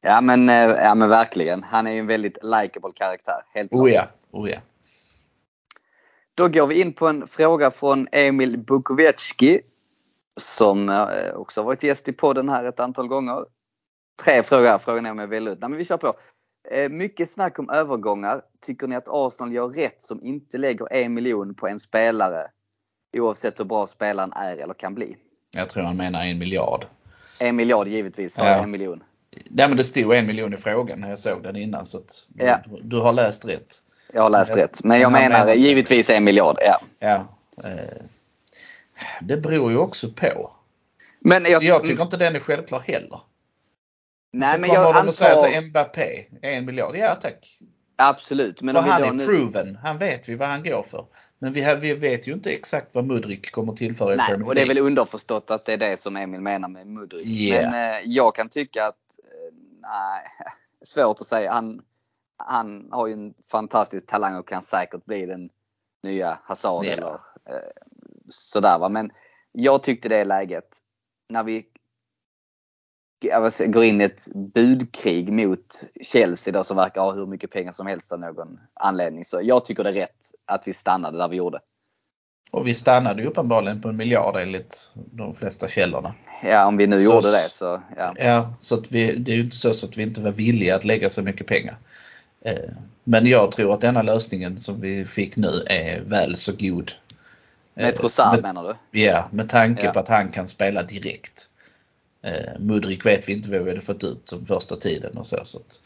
[0.00, 1.62] Ja men, eh, ja men verkligen.
[1.62, 3.42] Han är ju en väldigt likable karaktär.
[3.54, 3.82] Helt klart.
[3.82, 4.58] Oh ja, oh ja.
[6.34, 9.60] Då går vi in på en fråga från Emil Bukowiecki.
[10.40, 13.44] Som eh, också varit gäst i podden här ett antal gånger.
[14.24, 14.78] Tre frågor.
[14.78, 15.60] Frågan är om jag väljer ut.
[15.60, 16.14] Nej men vi kör på.
[16.70, 18.42] Eh, Mycket snack om övergångar.
[18.66, 22.46] Tycker ni att Arsenal gör rätt som inte lägger en miljon på en spelare?
[23.16, 25.16] Oavsett hur bra spelaren är eller kan bli.
[25.50, 26.84] Jag tror han menar en miljard.
[27.38, 28.44] En miljard givetvis, Ja.
[28.44, 29.02] en miljon.
[29.50, 32.26] Nej men det stod en miljon i frågan när jag såg den innan så att
[32.28, 32.58] du, Ja.
[32.82, 33.76] du har läst rätt.
[34.12, 34.84] Jag har läst rätt.
[34.84, 36.56] Men jag menar menar- givetvis en miljard.
[36.60, 36.80] Ja.
[36.98, 37.14] Ja.
[37.64, 38.02] Eh,
[39.22, 40.50] det beror ju också på.
[41.20, 43.20] Men Jag, jag, så jag tycker inte den är självklar heller.
[44.32, 45.60] nej, så men kommer jag de att säga så antar...
[45.60, 46.96] Mbappé, en miljard.
[46.96, 47.58] Ja tack.
[47.96, 48.62] Absolut.
[48.62, 49.26] Men för han är nu...
[49.26, 49.76] proven.
[49.82, 51.04] Han vet vi vad han går för.
[51.38, 54.66] Men vi, vi vet ju inte exakt vad Mudrik kommer tillföra Nej, och det är
[54.66, 57.26] väl underförstått att det är det som Emil menar med Mudryk.
[57.26, 57.70] Yeah.
[57.70, 58.96] Men eh, jag kan tycka att,
[59.90, 60.26] nej,
[60.82, 61.52] svårt att säga.
[61.52, 61.82] Han,
[62.36, 65.50] han har ju en fantastisk talang och kan säkert bli den
[66.02, 66.92] nya Hazard Ja.
[66.92, 67.12] eller
[67.44, 67.70] eh,
[68.28, 68.88] sådär va.
[68.88, 69.12] Men
[69.52, 70.78] jag tyckte det läget
[71.28, 71.66] när vi
[73.66, 75.66] går in i ett budkrig mot
[76.02, 79.24] Chelsea då som verkar ha hur mycket pengar som helst av någon anledning.
[79.24, 81.60] Så jag tycker det är rätt att vi stannade där vi gjorde.
[82.50, 86.14] Och vi stannade ju uppenbarligen på en miljard enligt de flesta källorna.
[86.42, 88.14] Ja, om vi nu Så- gjorde det så ja.
[88.18, 90.76] Ja, så att vi, det är ju inte så, så att vi inte var villiga
[90.76, 91.76] att lägga så mycket pengar.
[92.44, 92.54] Eh,
[93.04, 96.92] Men jag tror att denna lösningen som vi fick nu är väl så god.
[97.74, 99.00] Med Eh, Trossard med- menar du?
[99.00, 99.92] Ja, med tanke Ja.
[99.92, 101.48] på att han kan spela direkt.
[102.22, 105.38] Eh, Mudrik vet vi inte vad vi hade fått ut som första tiden och så.
[105.44, 105.80] så att,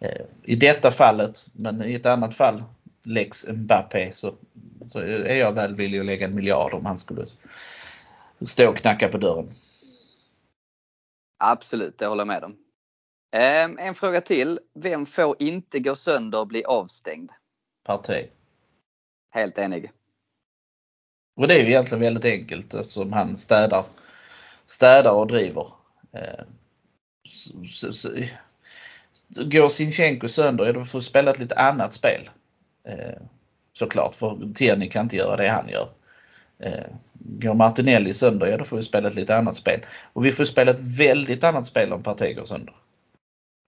[0.00, 2.62] eh, I detta fallet, men i ett annat fall,
[3.02, 4.34] Lex Mbappé, så,
[4.90, 7.26] så är jag väl villig att lägga en miljard om han skulle
[8.40, 9.54] stå och knacka på dörren.
[11.38, 12.56] Absolut, det håller jag med om.
[13.32, 14.58] Ehm, en fråga till.
[14.74, 17.30] Vem får inte gå sönder och bli avstängd?
[17.84, 18.30] Parti.
[19.30, 19.90] Helt enig.
[21.36, 23.84] Och det är ju egentligen väldigt enkelt eftersom han städar,
[24.66, 25.66] städar och driver.
[26.12, 26.44] Eh,
[27.66, 28.10] så,
[29.28, 32.30] går Sinchenko sönder, ja då får spela ett lite annat spel.
[32.90, 33.14] Eh,
[33.72, 35.88] såklart, för Tierney kan inte göra det han gör.
[36.58, 39.80] Eh, går Martinelli sönder, ja då får vi spela ett lite annat spel.
[40.12, 42.74] Och vi får spela ett väldigt annat spel om Partey går sönder.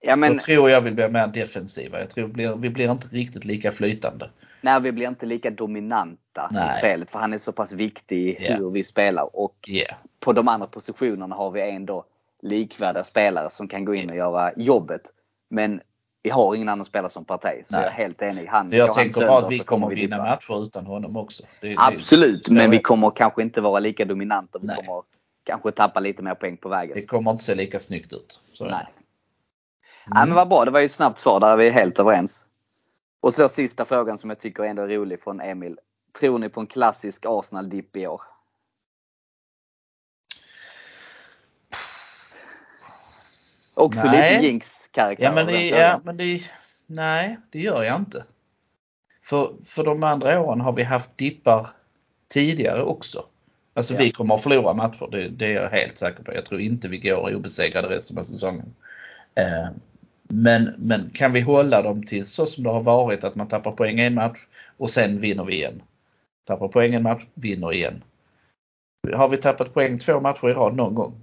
[0.05, 1.99] Ja, men Då tror jag vi blir mer defensiva.
[1.99, 4.29] Jag tror vi blir, vi blir inte riktigt lika flytande.
[4.61, 6.69] nej, vi blir inte lika dominanta i Nej.
[6.77, 9.35] spelet för han är så pass viktig i hur vi spelar.
[9.35, 9.95] Och Yeah.
[10.19, 12.05] på de andra positionerna har vi ändå
[12.41, 15.01] likvärdiga spelare som kan gå in och göra jobbet.
[15.49, 15.81] Men
[16.23, 17.63] vi har ingen annan spelare som Partey.
[17.63, 17.81] Så Nej.
[17.81, 18.47] jag är helt enig.
[18.47, 21.43] Han, Så jag tänker bara att vi kommer vi vinna matcher utan honom också.
[21.61, 24.59] Det, det- Absolut, så men vi kommer kanske inte vara lika dominanta.
[24.59, 24.75] Vi Nej.
[24.75, 25.03] kommer
[25.43, 26.95] kanske tappa lite mer poäng på vägen.
[26.95, 28.41] Det kommer inte se lika snyggt ut.
[28.53, 28.71] Så det.
[28.71, 28.87] Nej.
[30.07, 31.39] Nej, men vad bra, det var ju snabbt svar.
[31.39, 32.45] Där är vi helt överens.
[33.21, 35.79] Och så sista frågan som jag tycker ändå är rolig från Emil.
[36.19, 38.21] Tror ni på en klassisk Arsenal-dipp i år?
[43.73, 44.33] Också Nej.
[44.33, 44.47] lite
[44.97, 45.23] Jinx-karaktär.
[45.25, 46.41] Ja, men det, ja, men det,
[46.87, 48.23] nej, det gör jag inte.
[49.23, 51.67] För, för de andra åren har vi haft dippar
[52.27, 53.25] tidigare också.
[53.73, 53.99] Alltså Ja.
[53.99, 56.33] vi kommer att förlora matcher, det, det är jag helt säker på.
[56.33, 58.73] Jag tror inte vi går obesegrade resten av säsongen.
[59.35, 59.67] Eh,
[60.27, 63.71] men, men kan vi hålla dem till så som det har varit, att man tappar
[63.71, 64.39] poäng en match
[64.77, 65.81] och sen vinner vi igen.
[66.45, 68.03] Tappar poäng en match, vinner igen.
[69.13, 71.13] Har vi tappat poäng två matcher i rad någon gång?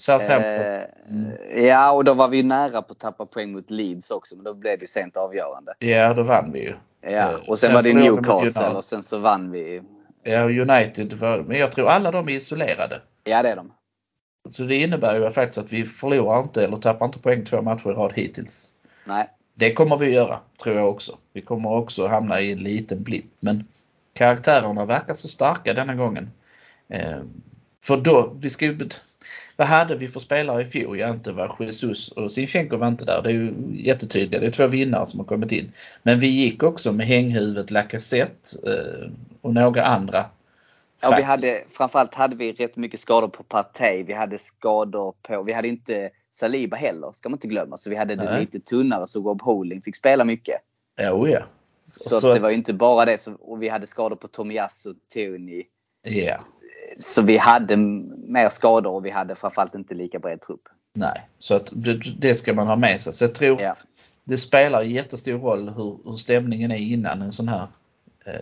[0.00, 0.64] Southampton.
[0.64, 1.64] Eh.
[1.64, 4.54] Ja, och då var vi nära på att tappa poäng mot Leeds också, men då
[4.54, 5.74] blev det sent avgörande.
[5.78, 6.72] Ja, då vann vi ju.
[7.00, 9.82] Ja, Eh, och sen, sen var det Newcastle och sen så vann vi.
[10.22, 13.00] Ja, United, var, men jag tror alla de är isolerade.
[13.24, 13.72] Ja, det är de.
[14.50, 17.90] Så det innebär ju faktiskt att vi förlorar inte eller tappar inte poäng två matcher
[17.90, 18.70] i rad hittills.
[19.04, 21.16] Nej, Det kommer vi göra, tror jag också.
[21.32, 23.30] Vi kommer också hamna i en liten blipp.
[23.40, 23.64] Men
[24.12, 26.30] karaktärerna verkar så starka denna gången.
[26.88, 27.18] Eh,
[27.84, 28.78] för då, vi ska ju,
[29.60, 30.98] vad hade vi för spelare i fjol?
[30.98, 33.22] Jag inte var Jesus och Sinchenko var inte där.
[33.22, 34.40] Det är ju jättetydligt.
[34.40, 35.72] Det är två vinnare som har kommit in.
[36.02, 40.24] Men vi gick också med hänghuvudet Lacazette eh, och några andra.
[41.00, 44.02] Ja, vi hade, framförallt hade vi rätt mycket skador på Partey.
[44.02, 47.76] Vi hade skador på, vi hade inte Saliba heller, ska man inte glömma.
[47.76, 48.40] Så vi hade det Nej.
[48.40, 50.56] lite tunnare så Rob Holding fick spela mycket.
[50.96, 51.42] Ja, oh ja.
[51.86, 53.18] Så, att det var ju inte bara det.
[53.18, 55.64] Så, och vi hade skador på Tomiyasu, Tony.
[56.02, 56.40] Ja,
[56.96, 60.68] Så vi hade mer skador och vi hade framförallt inte lika bred trupp.
[60.94, 61.26] nej.
[61.38, 61.72] Så att
[62.18, 63.12] det, ska man ha med sig.
[63.12, 63.76] Så jag tror Ja.
[64.24, 67.66] det spelar jättestor roll hur, hur stämningen är innan en sån här
[68.24, 68.34] eh,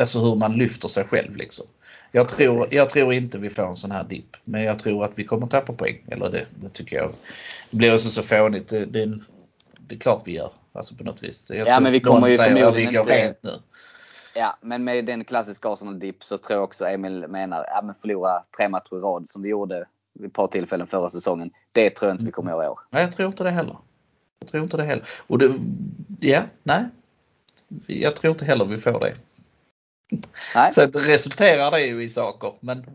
[0.00, 1.66] Alltså hur man lyfter sig själv liksom.
[2.12, 2.76] Jag tror, Precis.
[2.76, 4.36] jag tror inte vi får en sån här dipp.
[4.44, 5.98] Men jag tror att vi kommer tappa poäng.
[6.08, 7.10] Eller det, det tycker jag.
[7.70, 8.68] Det blir också så fånigt.
[8.68, 9.06] Det, det,
[9.78, 10.50] det är klart vi gör.
[10.72, 11.46] Alltså på något vis.
[11.48, 13.50] Jag Ja, men vi kommer ju säger, "Ja, förmodligen vi går inte- rent nu.
[14.34, 18.42] Ja, men med den klassiska Arsenal-dipp så tror jag också Emil menar, ja men förlora
[18.56, 21.50] tre matcher i rad som vi gjorde vid ett par tillfällen förra säsongen.
[21.72, 22.80] Det tror jag inte vi kommer göra i år.
[22.90, 23.76] Nej, jag tror inte det heller.
[24.38, 25.04] Jag tror inte det heller.
[25.26, 25.50] Och det,
[26.20, 26.84] ja, nej.
[27.86, 29.14] Jag tror inte heller vi får det.
[30.54, 32.86] Nej, Sen resulterar det ju i saker, men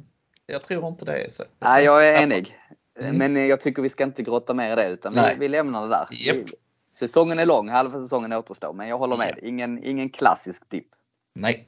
[0.45, 1.43] jag tror inte det så.
[1.59, 2.57] Nej jag är enig.
[2.99, 3.17] Mm.
[3.17, 5.89] Men jag tycker vi ska inte grotta mer i det utan vi, vi lämnar det
[5.89, 6.07] där.
[6.09, 6.45] Vi-
[6.93, 8.73] Säsongen är lång, halva säsongen återstår.
[8.73, 9.39] Men jag håller med.
[9.41, 10.87] Ingen, ingen klassisk dipp.
[11.35, 11.67] Nej.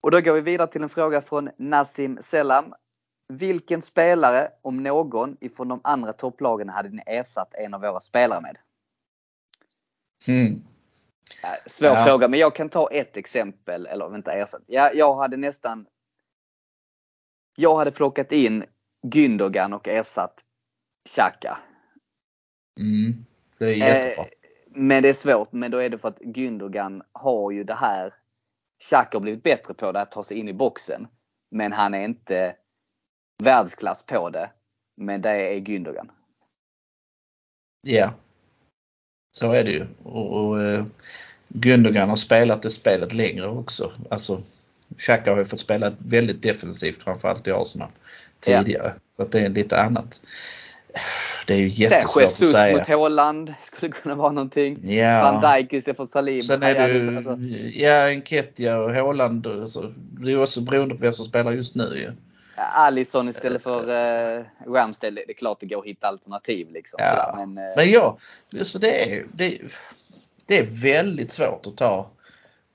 [0.00, 2.74] Och då går vi vidare till en fråga från Nassim Selam.
[3.28, 8.40] Vilken spelare, om någon, ifrån de andra topplagen hade ni ersatt en av våra spelare
[8.40, 8.58] med?
[10.26, 10.62] Mm.
[11.66, 12.04] Svår Ja.
[12.04, 13.86] fråga, men jag kan ta ett exempel.
[13.86, 14.62] Eller vänta, ersatt.
[14.66, 15.86] Ja, jag hade nästan...
[17.56, 18.64] Jag hade plockat in
[19.02, 20.44] Gündogan och ersatt
[21.08, 21.58] Xhaka.
[22.80, 23.26] Mm.
[23.58, 24.24] Det är jättebra.
[24.24, 24.30] Eh,
[24.66, 28.14] men det är svårt, men då är det för att Gündogan har ju det här.
[28.80, 31.08] Xhaka har blivit bättre på det, att ta sig in i boxen.
[31.50, 32.56] Men han är inte
[33.42, 34.50] världsklass på det.
[34.96, 36.10] Men det är Gündogan.
[37.82, 38.14] Ja.
[39.32, 39.86] Så är det ju.
[40.02, 40.84] Och, och eh,
[41.48, 43.92] Gündogan har spelat det spelet längre också.
[44.10, 44.42] Alltså
[44.96, 47.90] Xhaka har ju fått spela väldigt defensivt framförallt i Arsenal
[48.40, 48.94] tidigare.
[49.10, 50.20] Så att det är lite annat.
[51.48, 52.76] Det är ju jättesvårt att säga.
[52.78, 54.92] mot Haaland skulle kunna vara någonting.
[54.92, 55.22] Ja.
[55.22, 56.42] Van Dijk istället för Salim.
[56.42, 57.38] Sen är det ju, Alltså,
[57.74, 59.46] ja, Enketia och Haaland.
[59.46, 59.92] och så.
[59.96, 62.12] Det är också beroende på vem som spelar just nu ju.
[62.74, 63.80] Alisson istället för
[64.38, 65.20] uh, Ramsdale.
[65.26, 66.70] Det är klart det går att hitta alternativ.
[66.70, 67.08] Liksom, Ja.
[67.10, 67.46] sådär.
[67.46, 68.18] Men, eh, Men ja,
[68.62, 69.58] så det är, det,
[70.46, 72.10] det är väldigt svårt att ta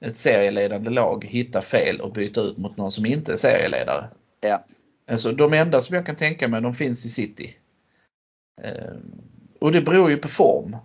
[0.01, 4.05] ett serieledande lag, hitta fel och byta ut mot någon som inte är serieledare.
[4.41, 4.63] ja.
[5.11, 7.55] Alltså de enda som jag kan tänka mig, de finns i City.
[8.61, 8.93] Eh,
[9.59, 10.77] och det beror ju på form.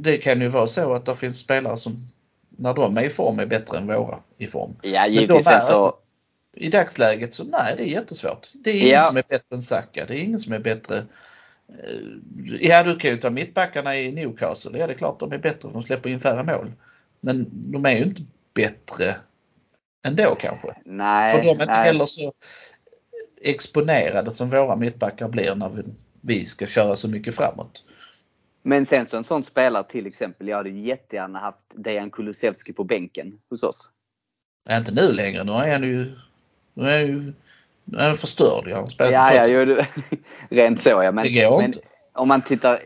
[0.00, 2.08] Det kan ju vara så att det finns spelare som,
[2.48, 4.76] när de är i form, är bättre än våra i form.
[4.82, 5.46] ja, givetvis.
[5.46, 5.94] är- så,
[6.54, 8.48] I dagsläget så nej, det är jättesvårt.
[8.54, 9.02] Det är ingen Ja.
[9.02, 10.04] som är bättre än Saka.
[10.06, 10.96] Det är ingen som är bättre.
[11.68, 12.00] eh,
[12.60, 14.78] Ja, du kan ju ta mittbackarna i Newcastle.
[14.78, 15.68] Ja, det är klart de är bättre.
[15.72, 16.72] De släpper in färre mål.
[17.20, 18.22] Men de är ju inte
[18.54, 19.16] bättre
[20.06, 20.74] ändå kanske.
[20.84, 21.34] nej.
[21.36, 21.84] För de är inte nej.
[21.84, 22.32] heller så
[23.42, 25.82] exponerade som våra mittbackar blir när vi,
[26.20, 27.82] vi ska köra så mycket framåt.
[28.62, 30.48] Men sen så en sån spelare till exempel.
[30.48, 33.90] Jag hade ju jättegärna haft Dejan Kulusevski på bänken hos oss.
[34.68, 35.44] Ja, Inte nu längre.
[35.44, 36.12] Nu är han ju,
[36.74, 37.32] nu är han ju
[37.84, 38.68] nu är han förstörd.
[38.68, 39.86] Jag Ja, ja, det-
[40.50, 41.12] rent så ja.
[41.12, 41.80] Men, Det går men inte.
[42.12, 42.78] om man tittar,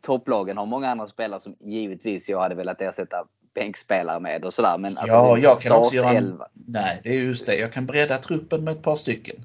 [0.00, 3.24] topplagen har många andra spelare som givetvis jag hade velat ersätta
[3.54, 4.78] bänkspelare med och sådär.
[4.78, 6.40] Men alltså, ja, jag kan också göra en.
[6.52, 7.56] Nej, det är just det.
[7.56, 9.36] Jag kan bredda truppen med ett par stycken.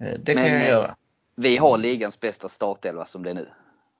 [0.00, 0.96] Eh, Det kan Men, jag eh, göra.
[1.40, 3.48] Vi har ligans bästa startelva som det är nu.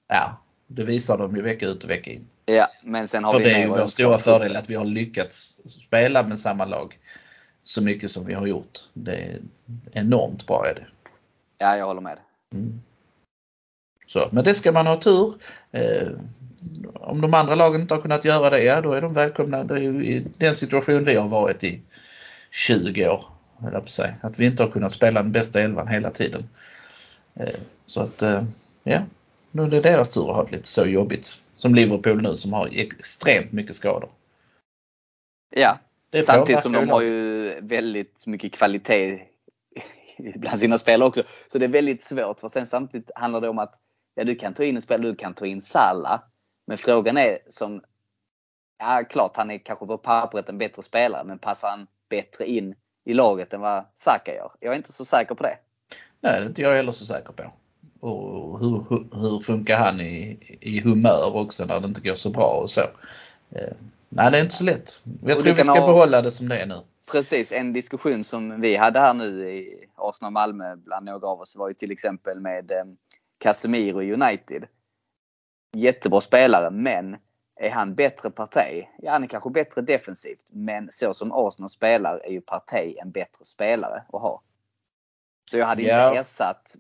[0.09, 2.29] Ja, det visar de ju vecka ut och vecka in.
[2.47, 4.85] Ja, men sen har För vi det är ju vår stora fördel att vi har
[4.85, 6.99] lyckats spela med samma lag
[7.63, 8.79] så mycket som vi har gjort.
[8.95, 9.39] Det är
[9.93, 10.87] enormt bra är det.
[11.59, 12.19] Ja, jag håller med.
[12.53, 12.81] Mm.
[14.07, 15.35] Så, men det ska man ha tur.
[15.73, 16.09] Eh,
[16.95, 19.65] om de andra lagen inte har kunnat göra det, ja då är de välkomna.
[19.65, 21.81] Det är ju i den situation vi har varit i
[22.51, 23.25] 20 år,
[23.73, 24.15] att säga.
[24.21, 26.49] Att vi inte har kunnat spela den bästa elvan hela tiden.
[27.39, 28.43] Eh, så att, eh,
[28.83, 29.03] ja,
[29.51, 31.41] nu är det deras tur att ha det lite så jobbigt.
[31.55, 34.11] Som Liverpool nu som har extremt mycket skador.
[35.51, 35.79] Ja,
[36.11, 39.21] Det samtidigt som de har ju väldigt mycket kvalitet
[40.19, 41.23] bland sina spelare också.
[41.49, 43.75] Så det är väldigt svårt för sen samtidigt handlar det om att
[44.15, 46.21] ja, du kan ta in en spelare, du kan ta in Salah.
[46.67, 47.83] Men frågan är som,
[48.79, 52.75] ja klart han är kanske på pappret en bättre spelare men passar han bättre in
[53.05, 54.53] i laget än vad Saka gör?
[54.61, 55.59] Jag är inte så säker på det.
[56.21, 57.43] Nej, det är inte jag heller så säker på.
[58.01, 62.31] Och hur, hur, hur funkar han i, i humör också när det inte går så
[62.31, 62.81] bra och så.
[63.51, 63.73] Eh,
[64.09, 65.03] nej, det är inte så lätt.
[65.25, 66.81] Jag tror vi ska ha- behålla det som det är nu.
[67.13, 71.57] Precis, en diskussion som vi hade här nu i Arsenal Malmö bland några av oss
[71.57, 72.85] var ju till exempel med eh,
[73.39, 74.65] Casemiro United.
[75.73, 77.17] Jättebra spelare men
[77.61, 78.85] är han bättre Partey?
[78.99, 83.11] Ja han är kanske bättre defensivt men så som Arsenal spelar är ju Partey en
[83.11, 84.43] bättre spelare att ha.
[85.51, 86.77] Så jag hade inte ersatt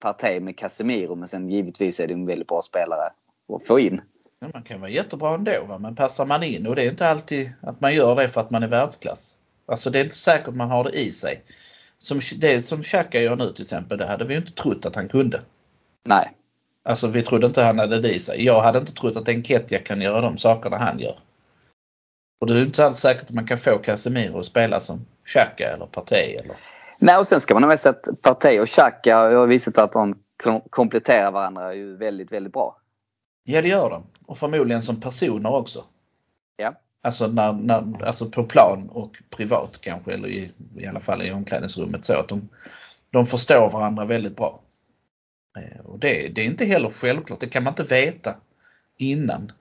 [0.00, 3.12] Partey med Casemiro men sen givetvis är det en väldigt bra spelare
[3.54, 4.00] att få in.
[4.40, 5.78] Ja, man kan vara jättebra ändå, va?
[5.78, 8.50] men passar man in och det är inte alltid att man gör det för att
[8.50, 9.38] man är världsklass.
[9.66, 11.42] Alltså det är inte säkert man har det i sig.
[11.98, 15.08] Som, det som Xhaka gör nu till exempel, det hade vi inte trott att han
[15.08, 15.40] kunde.
[16.04, 16.32] Nej.
[16.82, 18.44] Alltså vi trodde inte han hade det i sig.
[18.44, 21.18] Jag hade inte trott att Enketia kan göra de sakerna han gör.
[22.40, 25.72] Och det är inte alls säkert att man kan få Casemiro att spela som Xhaka
[25.72, 26.56] eller Partey eller
[26.98, 29.92] Nej, och sen ska man ha med sig att Partey och Xhaka har visat att
[29.92, 32.76] de kom- kompletterar varandra ju väldigt, väldigt bra.
[33.44, 34.02] Ja det gör de.
[34.26, 35.84] Och förmodligen som personer också.
[36.56, 36.74] Ja.
[37.02, 41.32] Alltså, när, när, alltså på plan och privat kanske eller i, i alla fall i
[41.32, 42.48] omklädningsrummet så att de,
[43.10, 44.60] de förstår varandra väldigt bra.
[45.58, 48.34] Eh, Och det, det är inte heller självklart, det kan man inte veta
[48.96, 49.52] innan.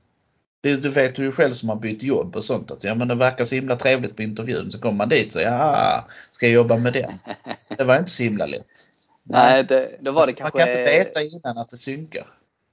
[0.66, 3.08] Det, du vet du ju själv som har bytt jobb och sånt att ja men
[3.08, 6.46] det verkar så himla trevligt på intervjun så kommer man dit och säger ja, ska
[6.46, 7.20] jag jobba med den?
[7.78, 8.90] Det var inte så himla lätt.
[9.24, 10.74] Nej, det, då var Alltså, det Man kanske...
[10.74, 12.28] kan inte veta innan att det synkar.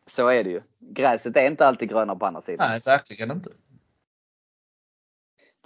[0.07, 0.61] Så är det ju.
[0.78, 2.70] Gräset är inte alltid grönare på andra sidan.
[2.70, 3.51] Nej, verkligen inte.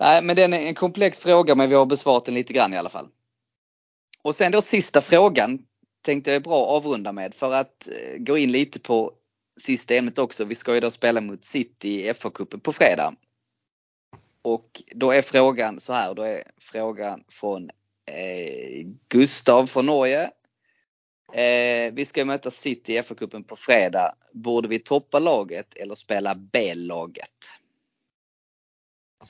[0.01, 2.77] Nej, men det är en komplex fråga men vi har besvarat den lite grann i
[2.77, 3.09] alla fall.
[4.23, 5.59] Och sen då sista frågan
[6.03, 9.13] tänkte jag är bra att avrunda med för att eh, gå in lite på
[9.57, 10.45] sista ämnet också.
[10.45, 13.15] Vi ska ju då spela mot City i FA-cupen på fredag.
[14.43, 17.71] Och då är frågan så här, då är frågan från
[18.07, 20.31] eh, Gustav från Norge.
[21.33, 24.15] Eh, vi ska möta City i FA-cupen på fredag.
[24.33, 27.51] Borde vi toppa laget eller spela B-laget?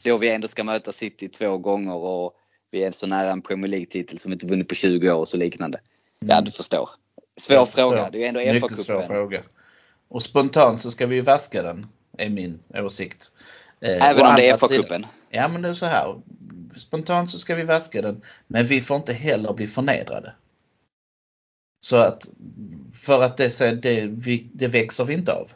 [0.02, 2.36] Då vi ändå ska möta City två gånger och
[2.70, 5.36] vi är så nära en Premier League-titel som inte vunnit på 20 år och så
[5.36, 5.80] liknande.
[6.18, 6.90] Ja, du förstår.
[7.36, 8.10] Svår fråga.
[8.10, 9.42] Det är ju ändå Mycket svår FA-cupen.
[10.08, 11.86] Och spontant så ska vi ju vaska den,
[12.18, 13.30] är min åsikt.
[13.80, 15.06] Eh, Även å om det är sidan- FA-cupen.
[15.30, 16.20] Ja men det är så här.
[16.76, 18.22] Spontant så ska vi vaska den.
[18.46, 20.32] Men vi får inte heller bli förnedrade.
[21.84, 22.28] Så att
[22.94, 25.50] för att det, det, vi, det växer vi inte av.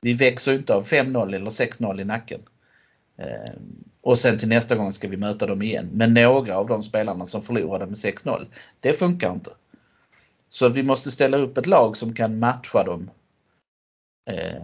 [0.00, 2.40] Vi växer inte av 5-0 eller 6-0 i nacken.
[3.16, 3.52] Eh,
[4.00, 5.88] och sen till nästa gång ska vi möta dem igen.
[5.92, 8.46] Men några av de spelarna som förlorade med 6-0,
[8.80, 9.50] det funkar inte.
[10.48, 13.10] Så vi måste ställa upp ett lag som kan matcha dem.
[14.28, 14.62] Eh,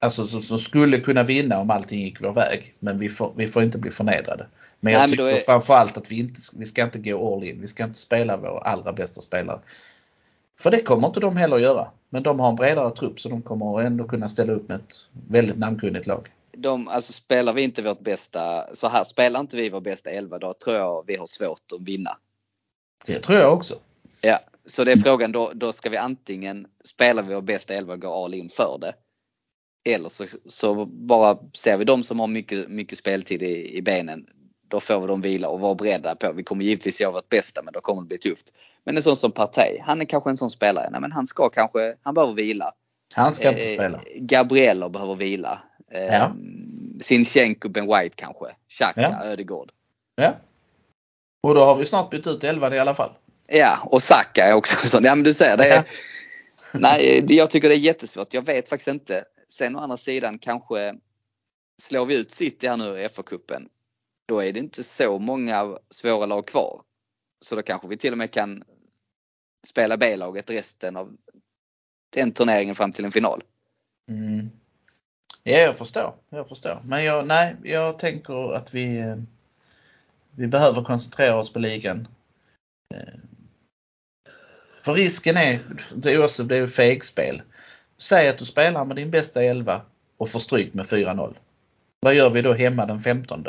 [0.00, 2.74] alltså som, som skulle kunna vinna om allting gick vår väg.
[2.78, 4.46] Men vi får, vi får inte bli förnedrade.
[4.80, 7.34] Men jag Nej, men tycker då är- framförallt att vi inte vi ska inte gå
[7.34, 7.60] all in.
[7.60, 9.60] Vi ska inte spela vår allra bästa spelare.
[10.60, 11.88] För det kommer inte de heller att göra.
[12.10, 14.94] Men de har en bredare trupp så de kommer ändå kunna ställa upp med ett
[15.28, 16.26] väldigt namnkunnigt lag.
[16.56, 20.38] De, alltså spelar vi inte vårt bästa, så här, spelar inte vi vår bästa elva
[20.38, 22.16] då tror jag vi har svårt att vinna.
[23.06, 23.74] Det tror jag också.
[24.20, 28.00] Ja, så det är frågan då, då ska vi antingen spela vår bästa elva och
[28.00, 28.94] gå all in för det.
[29.94, 34.26] Eller så, så bara ser vi de som har mycket, mycket speltid i, i benen.
[34.68, 36.32] Då får vi dem vila och vara beredda på.
[36.32, 38.54] Vi kommer givetvis göra vårt bästa men då kommer det bli tufft.
[38.84, 40.90] Men en sån som Partey, han är kanske en sån spelare.
[40.90, 42.72] Nej men han ska kanske, han behöver vila.
[43.14, 44.00] Han ska inte Eh, spela.
[44.16, 45.62] Gabrieler behöver vila.
[45.92, 46.32] Eh, Ja.
[47.00, 48.46] Sinchenko, Ben White kanske.
[48.68, 49.24] Xhaka, Ja.
[49.24, 49.72] Ödegård.
[50.16, 50.34] Ja.
[51.42, 53.10] Och då har vi snart bytt ut elvan i alla fall.
[53.50, 55.04] Ja, och Saka är också sån.
[55.04, 55.84] Ja men du ser, det är.
[56.74, 58.34] Nej, jag tycker det är jättesvårt.
[58.34, 59.24] Jag vet faktiskt inte.
[59.48, 60.94] Sen å andra sidan kanske
[61.82, 63.68] slår vi ut City här nu i FA-cupen.
[64.26, 66.80] Då är det inte så många svåra lag kvar.
[67.40, 68.62] Så då kanske vi till och med kan
[69.66, 71.16] spela B-laget resten av
[72.10, 73.42] den turneringen fram till en final.
[74.08, 74.50] Mm.
[75.42, 76.14] Ja, jag förstår.
[76.28, 76.80] Jag förstår.
[76.84, 79.16] Men jag, nej, jag tänker att vi, eh,
[80.30, 82.08] vi behöver koncentrera oss på ligan.
[84.88, 85.60] För risken är,
[85.94, 87.42] det är också det är fegspel.
[87.96, 89.82] Säg att du spelar med din bästa elva
[90.16, 91.34] och får stryk med 4-0.
[92.00, 93.46] Vad gör vi då hemma den 15?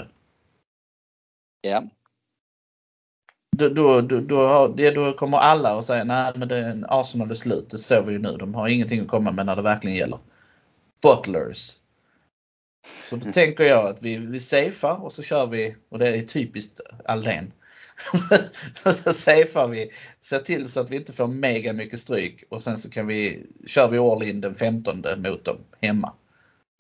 [1.62, 1.84] Ja,
[3.58, 7.32] Då, då, då, då, då kommer alla att säga nej men det är en Arsenal
[7.32, 7.70] är slut.
[7.70, 8.38] Det ser vi ju nu.
[8.38, 10.20] De har ingenting att komma med när det verkligen gäller.
[11.02, 11.76] Butlers.
[13.10, 16.22] Så då tänker jag att vi, vi safear och så kör vi, och det är
[16.22, 17.52] typiskt Aldén.
[19.04, 19.92] så safear vi,
[20.22, 23.46] ser till så att vi inte får mega mycket stryk och sen så kan vi,
[23.68, 26.14] kör vi all in den 15 mot dem hemma.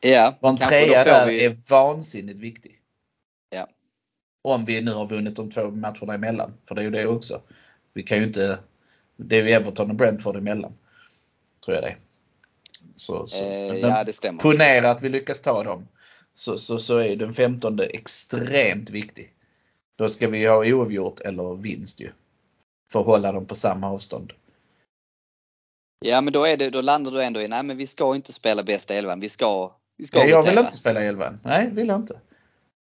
[0.01, 2.75] ja Och en trea där vi- är vansinnigt viktig.
[3.49, 3.67] Ja.
[4.41, 6.53] Om vi nu har vunnit de två matcherna emellan.
[6.67, 7.41] För det är ju det också.
[7.93, 8.59] Vi kan ju inte,
[9.17, 10.73] det är ju Everton och Brentford emellan.
[11.65, 11.95] Tror jag det.
[12.95, 13.45] Så, så.
[13.45, 14.39] Eh, ja, det stämmer.
[14.39, 15.87] Ponera att vi lyckas ta dem.
[16.33, 19.33] Så, så, så är den 15 extremt viktig.
[19.99, 22.11] Då ska vi ha oavgjort eller vinst ju.
[22.91, 24.33] För att hålla dem på samma avstånd.
[26.05, 28.33] Ja men då, är det, då landar du ändå i, nej men vi ska inte
[28.33, 29.19] spela bästa elvan.
[29.19, 31.37] Vi ska, vi ska Ja, jag vill inte spela 11.
[31.43, 32.19] Nej, vill jag inte.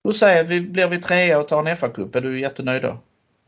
[0.03, 2.15] Då säger jag att vi blir vi trea och tar en FA-cup.
[2.15, 2.97] Är du jättenöjd då?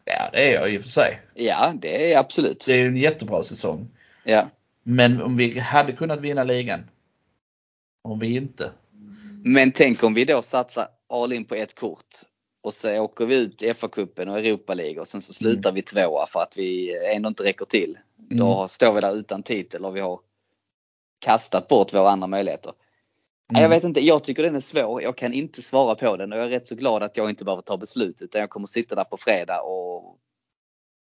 [0.05, 1.21] Ja, det är jag i och för sig.
[1.33, 2.65] Ja, det är absolut.
[2.65, 3.87] Det är ju en jättebra säsong.
[4.23, 4.47] Ja.
[4.83, 6.83] Men om vi hade kunnat vinna ligan.
[8.03, 8.71] Om vi inte.
[9.43, 12.30] Men tänk om vi då satsar all in på ett kort
[12.61, 15.81] och så åker vi ut i FA-cupen och Europa League och sen så slutar vi
[15.81, 17.97] tvåa för att vi ändå inte räcker till.
[18.15, 18.67] Då Mm.
[18.67, 20.19] står vi där utan titel och vi har
[21.19, 22.73] kastat bort våra andra möjligheter.
[23.49, 23.77] Nej, Jag Mm.
[23.77, 25.01] vet inte, jag tycker den är svår.
[25.01, 27.45] Jag kan inte svara på den och jag är rätt så glad att jag inte
[27.45, 30.17] behöver ta beslut utan jag kommer sitta där på fredag och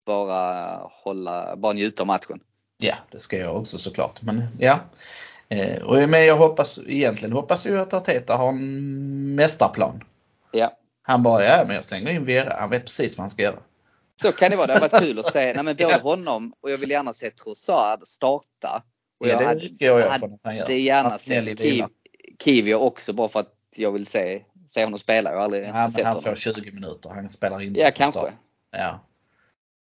[0.06, 2.40] bara hålla, bara njuta av matchen.
[2.78, 4.22] Ja, det ska jag också såklart.
[4.22, 4.80] Men ja.
[5.48, 10.04] Eh, och, men jag hoppas, egentligen hoppas jag att Arteta har en mästarplan.
[10.52, 10.72] Ja,
[11.06, 12.56] Han bara, ja men jag slänger in Vera.
[12.60, 13.58] Han vet precis vad han ska göra.
[14.22, 14.66] så kan det vara.
[14.66, 15.98] Det har varit kul att se, nej men både Ja.
[15.98, 18.82] honom och jag vill gärna se Trossard starta.
[19.20, 20.66] Och Ja, jag det hade, utgår jag hade från att han gör.
[20.66, 21.84] det gärna sett Kiv.
[22.44, 25.30] Kivio också bara för att jag vill se, se honom spela.
[25.30, 26.30] Jag har aldrig Ja, inte sett han honom.
[26.36, 27.10] får 20 minuter.
[27.10, 28.20] Han spelar inte Ja, kanske.
[28.20, 28.32] start.
[28.70, 29.00] Ja.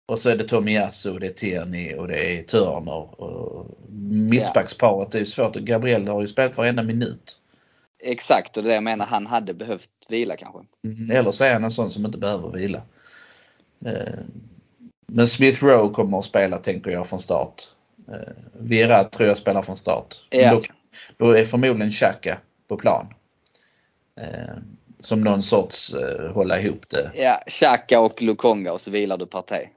[0.08, 3.22] Och så är det Tomiyasu det är Tierney och det är Turner.
[3.22, 5.56] Och mittbacksparet, det är svårt.
[5.56, 7.40] Gabriel har ju spelat varenda minut.
[8.08, 10.60] Exakt och det är det jag menar, han hade behövt vila kanske.
[10.86, 12.82] Mm, Eller så är han en sån som inte behöver vila.
[13.86, 14.20] Eh,
[15.08, 17.64] Men Smith Rowe kommer att spela tänker jag från start.
[18.08, 20.16] Eh, Vera tror jag spelar från start.
[20.30, 20.52] Ja.
[20.52, 20.62] Då,
[21.18, 22.38] då är förmodligen Xhaka
[22.68, 23.14] på plan.
[24.22, 24.56] Eh,
[25.00, 25.96] Som någon sorts
[26.34, 27.12] hålla ihop det.
[27.16, 29.68] Ja, Xhaka och Lukonga och så vilar du Partey.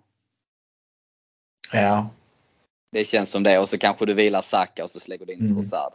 [1.72, 2.10] Ja.
[2.92, 5.40] Det känns som det och så kanske du vilar Saka och så slänger du in
[5.40, 5.54] Mm.
[5.54, 5.92] Trossard.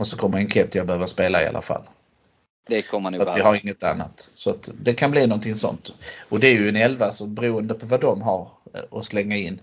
[0.00, 1.82] Och så kommer Enketia behöva spela i alla fall.
[2.66, 4.30] Det kommer nog att vi har inget annat.
[4.34, 5.94] Så att det kan bli någonting sånt.
[6.28, 9.36] Och det är ju en elva så beroende på vad de har eh, att slänga
[9.36, 9.60] in.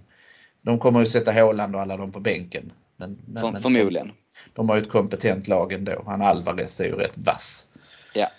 [0.62, 2.72] De kommer ju sätta Haaland och alla dem på bänken.
[2.98, 4.12] Men, men, För, men förmodligen.
[4.54, 6.04] De har ju ett kompetent lag ändå.
[6.06, 7.68] Han Alvarez är ju rätt vass.
[8.14, 8.30] Ja.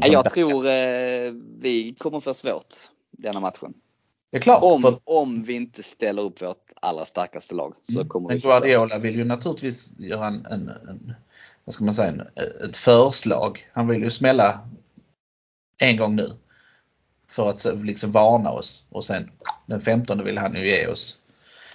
[0.00, 2.74] Jag tror eh, vi kommer få svårt
[3.10, 3.74] denna matchen.
[4.32, 4.62] Det är klart.
[4.62, 8.42] Om, för, om vi inte ställer upp vårt allra starkaste lag så kommer men vi.
[8.42, 11.14] Guardiola vill ju naturligtvis göra en, en, en
[11.64, 12.20] vad ska man säga, en,
[12.68, 13.68] ett förslag.
[13.72, 14.60] Han vill ju smälla
[15.80, 16.32] en gång nu.
[17.26, 18.84] För att liksom varna oss.
[18.90, 19.30] Och sen
[19.66, 21.20] den 15 vill han ju ge oss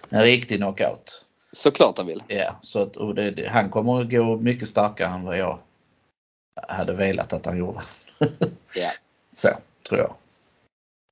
[0.10, 1.26] en riktig knockout.
[1.52, 2.24] Såklart han vill.
[2.28, 5.60] Ja, så att, det, han kommer att gå mycket starkare än vad jag
[6.68, 7.82] hade velat att han gjorde.
[8.76, 8.90] Ja.
[9.34, 9.50] Så,
[9.90, 10.14] tror jag.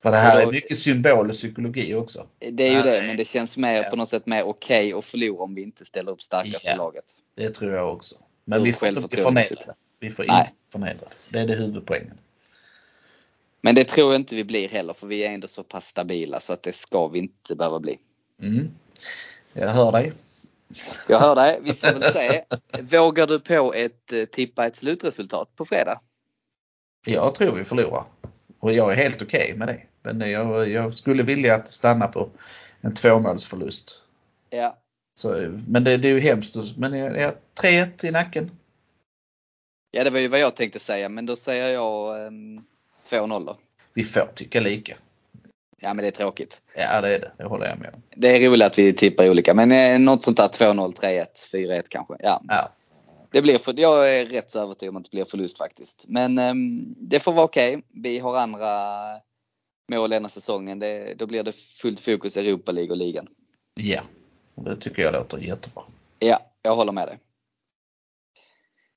[0.05, 2.27] För det här då- är mycket symbol och psykologi också.
[2.51, 3.89] Det är ju det, men det känns mer Ja.
[3.89, 6.75] på något sätt mer okej att förlora om vi inte ställer upp starkaste Ja.
[6.75, 7.03] laget.
[7.35, 8.15] Det tror jag också.
[8.45, 9.73] Men vi får inte bli förnedrade.
[9.99, 10.39] Vi får Nej.
[10.41, 11.11] inte förnedrade.
[11.29, 12.17] Det är det huvudpoängen.
[13.61, 16.39] Men det tror jag inte vi blir heller för vi är ändå så pass stabila
[16.39, 17.97] så att det ska vi inte behöva bli.
[18.41, 18.69] Mm.
[19.53, 20.13] Jag hör dig.
[21.09, 22.43] Jag hör dig, vi får väl se.
[22.97, 25.99] Vågar du på ett eh, tippa ett slutresultat på fredag?
[27.05, 28.03] Jag tror vi förlorar.
[28.59, 29.81] Och jag är helt okej med det.
[30.13, 32.29] Men jag, jag skulle vilja att stanna på
[32.81, 34.01] en tvåmålsförlust.
[34.49, 34.77] Ja.
[35.19, 36.77] Så, men det, det är ju hemskt.
[36.77, 38.51] Men jag, jag 3-1 i nacken.
[39.91, 42.63] Ja, det var ju vad jag tänkte säga, men då säger jag ehm,
[43.09, 43.57] 2-0 då.
[43.93, 44.95] Vi får tycka lika.
[45.81, 46.61] Ja, men det är tråkigt.
[46.75, 47.31] Ja det är det.
[47.37, 48.01] Det håller jag med om.
[48.15, 51.83] Det är roligt att vi tippar olika, men eh, något sånt där 2-0, 3-1, 4-1
[51.89, 52.13] kanske.
[52.19, 52.69] Ja, Ja.
[53.31, 56.05] det blir för, jag är rätt så övertygad om att det blir förlust faktiskt.
[56.07, 57.81] Men ehm, det får vara okej.
[57.93, 58.69] Vi har andra
[59.87, 60.79] mål denna säsongen.
[60.79, 63.27] Det, då blir det fullt fokus i Europa League och ligan.
[63.73, 64.01] ja.
[64.55, 65.83] Och det tycker jag låter jättebra.
[66.19, 67.19] Ja, jag håller med dig.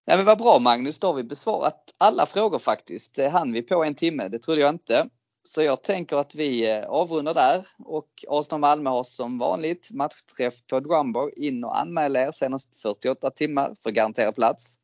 [0.07, 3.15] Nej, men vad bra Magnus, då har vi besvarat alla frågor faktiskt.
[3.15, 5.09] Det hann vi på en timme, det trodde jag inte.
[5.43, 10.67] Så jag tänker att vi eh, avrundar där och Arsenal Malmö har som vanligt matchträff
[10.67, 11.31] på Drumbo.
[11.37, 14.79] In och anmäl er senast 48 timmar för garanterad plats.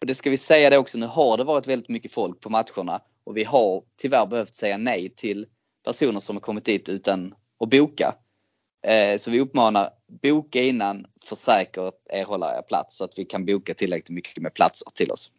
[0.00, 2.50] Och det ska vi säga det också, nu har det varit väldigt mycket folk på
[2.50, 5.46] matcherna och vi har tyvärr behövt säga nej till
[5.84, 8.14] personer som har kommit dit utan att boka.
[8.86, 9.90] Eh, Så vi uppmanar
[10.22, 14.54] boka innan för säkert erhålla er plats så att vi kan boka tillräckligt mycket med
[14.54, 15.32] platser till oss.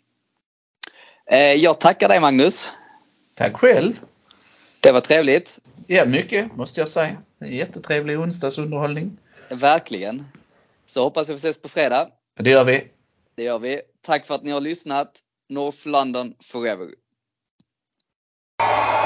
[1.26, 2.70] Eh, Jag tackar dig Magnus.
[3.36, 4.00] Tack själv!
[4.80, 5.60] Det var trevligt.
[5.88, 7.18] Ja, mycket måste jag säga.
[7.40, 9.18] En jättetrevlig onsdagsunderhållning.
[9.50, 10.26] Verkligen.
[10.86, 12.10] Så hoppas vi ses på fredag.
[12.40, 12.88] Det gör vi.
[13.36, 13.82] Det gör vi.
[14.02, 15.20] Tack för att ni har lyssnat.
[15.50, 16.88] North London forever.
[18.60, 18.97] you.